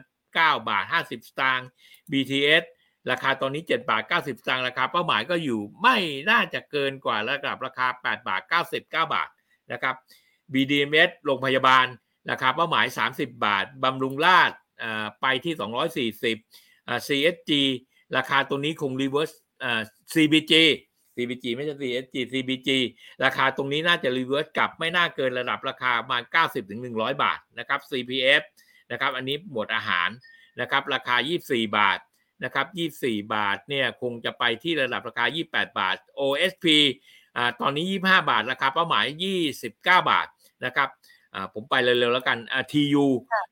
[0.68, 1.68] บาท 50 สตางค์
[2.12, 2.64] BTS
[3.10, 5.96] ราคาตอนนี้ 7 บาท 90 สตางค์ราคาเป้าหมายก็อยู่ไม่
[6.30, 9.28] น่าจะเกินกว่าระดับราคา 8 บาท 99 บาท
[9.72, 9.94] นะครับ
[10.52, 11.86] BDMs โรงพยาบาล
[12.30, 14.50] ราคาเป้าหมาย 30 บาทบำรุงราช
[15.20, 17.52] ไปที่ 240 CSG
[18.16, 19.34] ราคาตัวนี้คง reverse
[20.12, 20.54] CBG
[21.16, 22.70] CBG ไม่ใช่ CSG CBG
[23.24, 28.42] ราคาตรงนี้น่าจะ reverse กลับไม่น่าเกินระดับราคาประมาณ 90ถึง100 บาทนะครับ CPF
[28.92, 30.08] นะครับ อันนี้หมวดอาหาร
[30.60, 31.16] นะครับ ราคา
[31.46, 31.98] 24 บาท
[32.44, 32.66] นะครับ
[33.00, 36.66] 24 บาทเนี่ยคงจะไปที่ระดับราคา 28 บาท OSP
[37.36, 39.04] อ่าตอนนี้ 25 บาท ราคาเป้าหมาย
[39.52, 40.26] 29 บาท
[40.64, 40.88] นะครับ
[41.54, 43.06] ผมไปเร็วๆแล้วกันอ่า TU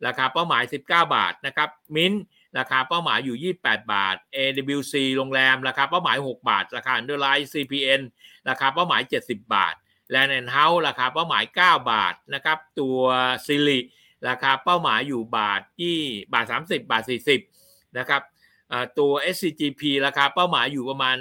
[0.06, 2.12] ราคาเป้าหมาย 19 บาทนะครับมิน
[2.58, 8.02] ราคาเป้าหมายอยู่ 28 บาท AWC โรงแรมราคาเป้าหมาย 6 บาท ราคา Underline CPN
[8.48, 9.74] ราคาเป้าหมาย 70 บาท
[10.14, 13.00] Land and House ราคาเป้าหมาย 9 บาทนะครับตัว
[13.46, 13.80] ซิลิ
[14.28, 15.96] ราคาเป้าหมายอยู่บาทที่
[16.32, 17.02] บาท 30 บาท
[17.50, 18.22] 40นะครับ
[18.98, 21.16] ตัว SCGP ราคาเป้าหมายอยู่ประมาณ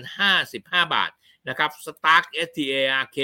[0.45, 1.12] 55 บาท
[1.49, 3.18] นะครับ Stark STARK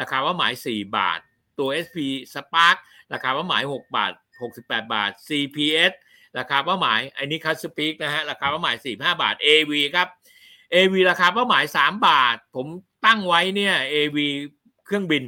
[0.00, 1.20] ราคาเป้าหมาย 4 บาท
[1.60, 1.98] ตัว SP
[2.34, 2.76] Spark
[3.12, 4.12] ราคาเป้าหมาย 6 บาท
[4.48, 5.92] 68 บาท CPS
[6.38, 10.08] ราคาเป้าหมายอันนี้คัสปีกนะฮะราคาเป้าหมาย 45 บาท AV ครับ
[10.74, 12.66] AV ราคาเป้าหมาย 3 บาท ผม
[13.06, 14.18] ตั้งไว้เนี่ย AV
[14.86, 15.24] เครื่องบิน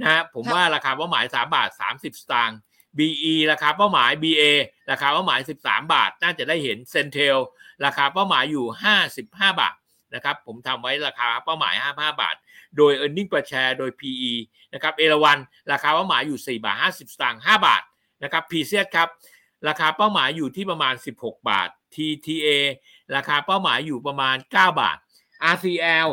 [0.00, 2.58] นะฮะผมว่าราคาเป้าหมาย 3 บาท 30 สตางค์
[2.98, 4.42] BE ราคาเป้าหมาย BA
[4.90, 7.36] ราคาเป้าหมาย 13 บาท น่าจะได้เห็นเซนเทล
[7.84, 8.66] ราคาเป้าหมายอยู่
[9.12, 9.74] 55 บาท
[10.14, 12.36] นะครับผมทำไว้ราคาเป้าหมาย 55 บาท
[12.76, 14.32] โดย e a r n i n g per share โดย PE
[14.74, 15.38] นะครับเอราวัน
[15.72, 17.82] ราคาเป้าหมายอยู่ 4 บาท 50 สตางค์5บาท
[18.22, 19.08] นะครับ p c ครับ
[19.68, 22.48] ราคาเป้าหมายอยู่ที่ประมาณ 16 บาท TTA
[23.16, 24.96] ราคาเป้าหมายอยู่ประมาณ 9 บาท
[25.54, 26.10] RCL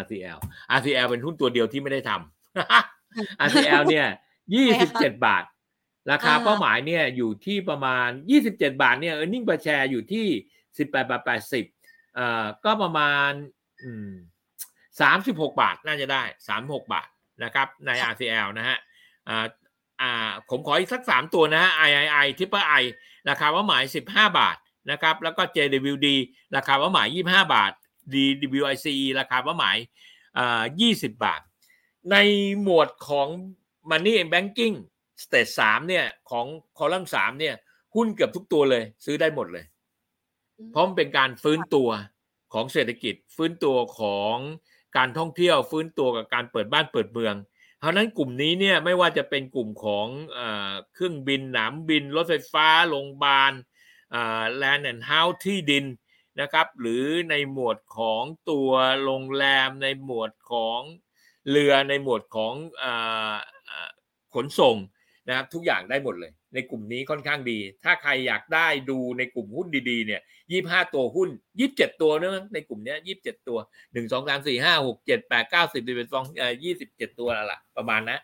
[0.00, 0.38] RCL
[0.76, 4.06] RCL เป็นหุ้นตัวเดียวที่ไม่ได้ทำ RCL เนี่ย
[4.64, 5.44] 27 บาท
[6.10, 8.08] ราคาเป้าหมายเนี่ยอยู่ที่ประมาณ
[8.44, 10.26] 27 บาทเนี่ย e a r n i n g per share อยู่ที่
[10.70, 11.22] 18บาท
[11.68, 13.30] 80อ่าก็ประมาณ
[13.82, 14.10] อืม
[15.00, 16.22] 36บาทน่าจะได้
[16.58, 17.08] 36บาท
[17.44, 18.78] นะครับใน RCL นะฮะ
[19.28, 19.46] อ่า
[20.00, 22.84] อ่าผมขออีกสัก3ตัวนะฮะ III Triple I
[23.28, 24.56] ราคาเป้าหมาย15บาท
[24.90, 26.06] นะครับแล้วก็ JWD
[26.56, 27.72] ราคาเป้าหมาย25บาท
[28.12, 29.76] DWICE ราคาเป้าหมาย
[30.38, 31.40] อ่า20บาท
[32.10, 32.16] ใน
[32.62, 33.28] หมวดของ
[33.90, 34.76] Money and Banking
[35.22, 36.46] สเตจสามเนี่ยของ
[36.78, 37.54] คอลัมน์สามเนี่ย
[37.94, 39.64] หุ้นเกือบทุกตัวเลย ซื้อได้หมดเลย
[40.70, 41.88] เพราะมันเป็นการฟื้นตัว
[42.54, 44.36] ของเศรษฐกิจ ฟื้นตัวของ
[44.96, 47.34] การท่องเที่ยวฟื้นตัวกับการเปิดบ้านเปิดเมือง
[47.78, 50.06] เพราะนั้นกลุ่มนี้เนี่ยไม่ว่าจะเป็นกลุ่มของ
[50.94, 53.52] เครื่องบินสนามบิน รถไฟฟ้าโรงพยาบาล
[54.56, 55.84] แลนด์แอนด์เฮาส์ที่ดิน
[56.40, 58.70] นะครับหรือในหมวดของตัว
[59.04, 60.80] โรงแรมในหมวดของ
[61.50, 62.54] เรือในหมวดของ
[64.34, 64.76] ขนส่ง
[65.28, 70.20] นะครับทุกอย่างได้หมดเลย ในกลุ่มนี้ค่อนข้างดี ถ้าใครอยากได้ดูในกลุ่มหุ้นดีๆเนี่ย
[70.50, 71.28] ยี่ห้าตัวหุ้น
[71.60, 73.58] ยี่สิบเจ็ดตัวเนอะในกลุ่มนี้ยี่สิบเจ็ดตัว
[73.92, 76.24] หนึ่งสองสามสี่ห้าหกเจ็ดแปดเก้าสิบสิบเอ็ดสอง
[76.64, 78.18] ยี่สิบเจ็ดตัวละประมาณนะ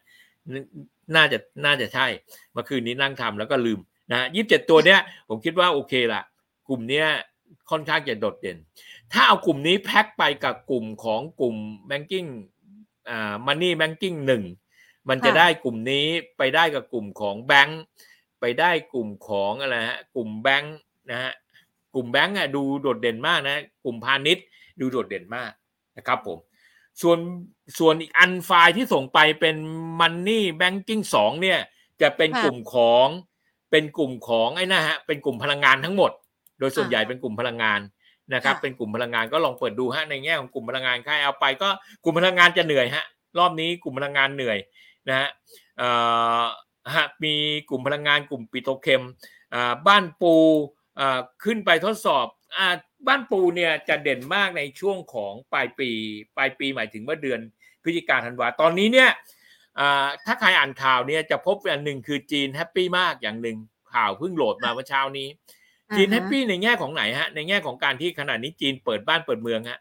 [1.15, 2.07] น่าจะน่าจะใช่
[2.53, 3.81] เมื่อคืนนี้นั่งทำแล้วก็ลืม
[4.13, 6.23] นะยี่สิบเจ็ดตัวเนี้ยผมคิดว่าโอเคละ
[6.69, 7.07] กลุ่มเนี้ย
[7.71, 8.59] ค่อนข้างจะโดดเด่น
[9.13, 11.57] ถ้าเอากลุ่มนี้แพ็คไปกับกลุ่มของกลุ่ม
[11.91, 12.29] banking
[13.11, 14.43] อ่า money banking หนึ่ง
[15.09, 16.07] มันจะได้กลุ่มนี้
[16.39, 17.81] ไปได้กับกลุ่มของแบงค์
[18.41, 20.77] ไปได้กลุ่มของอะไรฮะกลุ่มแบงค์
[21.11, 21.33] นะฮะ
[21.95, 24.45] กลุ่มแบงค์อะดูโดดเด่นมากนะ กลุ่มพาณิชย์
[24.81, 25.51] ดูโดดเด่นมาก
[25.97, 26.39] นะครับผม
[27.03, 27.19] ส่วน
[27.79, 29.57] ส่วนอีกอันไฟล์ที่ส่งไปเป็น
[30.01, 31.59] Money Banking 2เนี่ย
[32.03, 33.09] จะเป็นกลุ่มของ
[33.71, 36.11] เป็นกลุ่มของไอ้นะฮะเป็นกลุ่มพลังงานทั้งหมด
[36.59, 37.81] โดยส่วนใหญ่เป็นกลุ่มพลังงาน
[38.35, 41.69] นะครับ เป็นกลุ่มพลังงานก็ลองเปิดดูฮะในแง่ของกลุ่มพลังงานใครเอาไปก็
[42.03, 43.05] กลุ่มพลังงานจะเหนื่อยฮะ
[43.39, 44.59] รอบนี้กลุ่มพลังงานเหนื่อย
[45.09, 45.29] นะฮะ
[46.97, 47.35] หากมี
[47.71, 49.03] กลุ่มพลังงานกลุ่มปิโตรเคม
[49.87, 50.35] บ้านปู
[51.45, 52.27] ขึ้นไปทดสอบ
[53.07, 55.91] บ้านปูเนี่ยจะเด่นมากในช่วงของปลายปี
[56.37, 57.41] ปลายปีหมายถึงว่าเดือน
[57.83, 59.11] พฤศจิกาธันวาตอนนี้เนี่ย
[60.27, 63.59] ถ้าใครอ่านข่าวเนี่ยจะพบอันหนึ่งคือจีน happy มากอย่างหนึ่ง
[63.95, 65.29] ข่าวเพิ่งโหลดมาเมื่อเช้านี้
[65.97, 69.81] จีน happy ในแง่ของไหนฮะ ในแง่ของการที่ขณะนี้จีนเปิดบ้านเปิดเมืองฮะ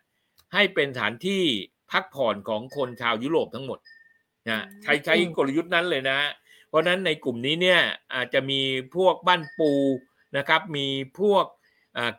[0.54, 1.44] ให้เป็นสถานที่
[1.92, 3.80] พักผ่อนของคนชาวยุโรปทั้งหมด
[4.48, 6.20] นะใช้ใช้กลยุทธ์นั้นเลยนะ
[6.68, 7.82] เพราะนั้นในกลุ่มนี้เนี่ย
[8.14, 8.62] อาจจะมี
[8.96, 9.72] พวกบ้านปู
[10.38, 10.88] นะครับ มี
[11.20, 11.46] พวก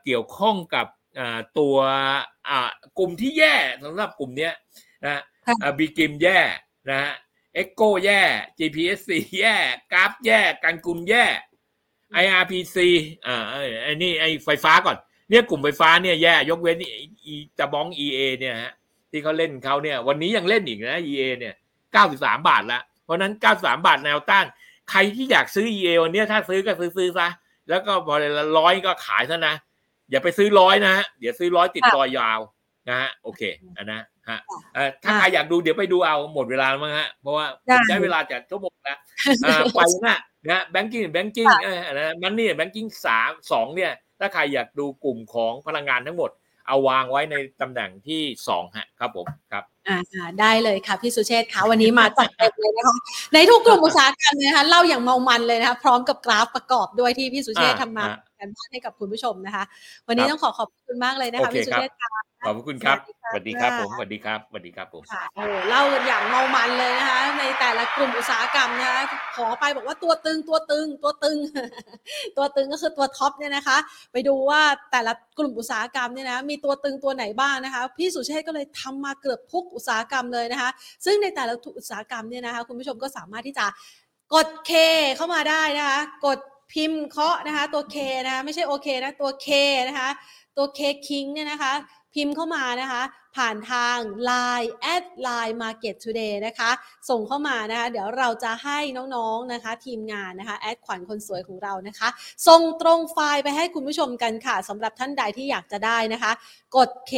[0.04, 0.86] เกี่ยวข้องกับ
[1.58, 1.76] ตัว
[2.98, 3.54] กลุ่มที่แย่
[3.84, 4.50] สำหรับกลุ่มนี้
[5.06, 5.22] นะ
[5.78, 6.38] บีกิมแย่
[6.90, 7.12] นะฮะ
[7.54, 8.20] เอ็กโกแย่
[8.58, 9.10] GPSC
[9.40, 9.56] แย่
[9.92, 11.24] กราฟแย่การกุมแย่
[12.24, 12.76] IRPC
[13.26, 13.36] อ่า
[13.82, 14.96] ไอ้นี่ไอ้ไฟฟ้าก่อน
[15.28, 16.76] เนี่ยกลุ่มไฟฟ้าเนี่ยแย่ยกเว้น
[17.24, 18.72] อีจะบ้อง EA เนี่ยฮะ
[19.10, 21.54] ที่เขาเล่นเขาเนี่ย วันนี้ยังเล่นอีกนะ EA เนี่ย
[21.98, 24.46] 93 บาทละเพราะนั้น 93 บาทแนวต้าน
[24.90, 27.28] ใครที่อยากซื้อ EA วันนี้ถ้าซื้อก็ซื้อซื้อซะ
[27.68, 29.54] แล้วก็พอละร้อยก็ขายซะนะ
[30.10, 32.40] อย่าไปซื้อร้อยนะฮะเดี๋ยวซื้อร้อยติดต่อยาว
[32.88, 33.42] นะฮะโอเค
[33.76, 34.38] อันนะฮะ
[34.74, 38.98] เอ่อถ้าใครอยากดูเดี๋ยวไปดูเอาหมดเวลาแล้วมั้งฮะ เพราะว่าผมใช้เวลาจากชั่วโมงแล้ว
[39.44, 40.18] อ่าไปนะ
[40.50, 46.30] นะ Banking Banking เออนะ Money Banking สามสองเนี่ย ถ้าใครอยากดูกลุ่มของพลังงานทั้งหมด
[46.70, 49.98] เอาวางไว้ในตำแหน่งที่สองฮะครับผมครับอ่า
[50.40, 52.96] ได้เลยค่ะพี่สุเชษฐ์คะวันนี้มาจัดเต็มเลยนะคะ
[53.34, 58.04] ในทุกกลุ่มอุตสาหกรรมเลยนะคะเล่าอย่างเมามันเลยนะคะพร้อมกับกราฟประกอบด้วยที่พี่สุเชษฐ์ทำมา
[58.38, 59.64] การบ้านให้กับคุณผู้ชมนะคะ
[60.08, 62.98] วันนี้ต้องขอขอบคุณมากเลยนะคะพี่สุเชษฐ์ค่ะ ขอบคุณครับ
[63.30, 69.00] สวัสดีครับผมสวัสดีครับสวัสดีครับผมค่ะโอ้เล่าอย่างเมามันเลยนะคะ ในแต่ละกลุ่มอุตสาหกรรมนะคะ
[69.36, 71.38] ขอไปบอกว่าตัวตึงตัวตึงตัวตึง
[72.36, 73.76] ตัวตึงก็คือตัวท็อปเนี่ยนะคะ
[74.12, 74.60] ไปดูว่า
[74.92, 80.70] แต่ละกลุ่มอุตสาหกรรมเนี่ยนะมีตัวตึงตัวไหนบ้างนะคะ พี่สุเชษก็เลยทำมาเกือบทุกอุตสาหกรรมเลยนะคะ
[81.04, 83.66] ซึ่งในแต่ละอุตสาหกรรมเนี่ยนะคะ คุณผู้ชมก็สามารถที่จะ
[84.34, 84.72] กด K
[85.16, 86.38] เข้ามาได้นะคะ กด
[86.72, 89.48] พิมพ์เคาะนะคะ ตัว K นะคะไม่ใช่โอเคนะตัว K
[89.88, 90.08] นะคะ
[90.56, 91.72] ตัว K King เนี่ยนะคะ
[92.14, 93.02] พิมพ์เข้ามานะคะ
[93.36, 93.98] ผ่านทาง
[94.30, 96.70] Line at Line Market Today นะคะ
[97.10, 98.78] ส่งเข้ามานะคะ เดี๋ยวเราจะให้
[99.16, 102.08] น้องๆนะคะ ทีมงานนะคะแอดขวัญคนสวยของเรานะคะ
[102.48, 106.32] ส่งตรงไฟล์ไปให้คุณผู้ชมกันค่ะสำหรับท่านใดที่อยากจะได้นะคะ
[106.76, 107.14] กด K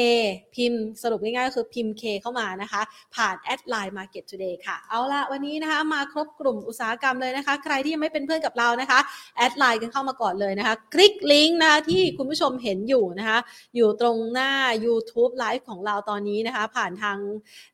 [0.54, 2.80] พิมพ์สรุปง่ายๆก็คือพิมพ์ K เข้ามานะคะ
[3.14, 8.98] ผ่านแอดไลน์ Market Today ค่ะ เอาละวันนี้นะคะมาครบกลุ่มอุตสาหกรรมเลยนะคะ ใครที่ยังไม่เป็นเพื่อนกับเรานะคะ
[9.36, 13.38] แอดไลน์กันเข้ามาก่อนเลยนะคะ คลิกลิงก์นะคะที่คุณผู้ชมเห็นอยู่นะคะ
[13.76, 14.50] อยู่ตรงหน้า
[14.84, 17.18] YouTube Live ของเราตอนนี้นะคะ ผ่านทาง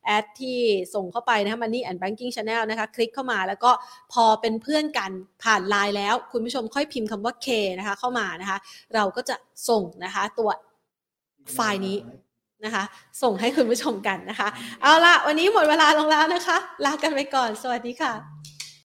[0.04, 0.58] แอดที่
[0.94, 3.70] ส่งเข้าไปนะคะ Money and Banking Channel นะคะ คลิกเข้ามาแล้วก็
[4.12, 5.10] พอเป็นเพื่อนกัน
[5.44, 7.48] ผ่านไลน์แล้ว คุณผู้ชมค่อยพิมพ์คำว่า K
[7.78, 8.58] นะคะ เข้ามานะคะ
[8.94, 9.36] เราก็จะ
[9.68, 10.50] ส่งนะคะตัว
[11.54, 11.96] ไฟล์นี้
[12.64, 12.84] นะคะ
[13.22, 14.48] ส่งให้คุณผู้ชมกันนะคะ
[14.82, 18.12] เอาละวันนี้หมดเวลาลงแล้วนะคะ ลากันไปก่อน สวัสดีค่ะ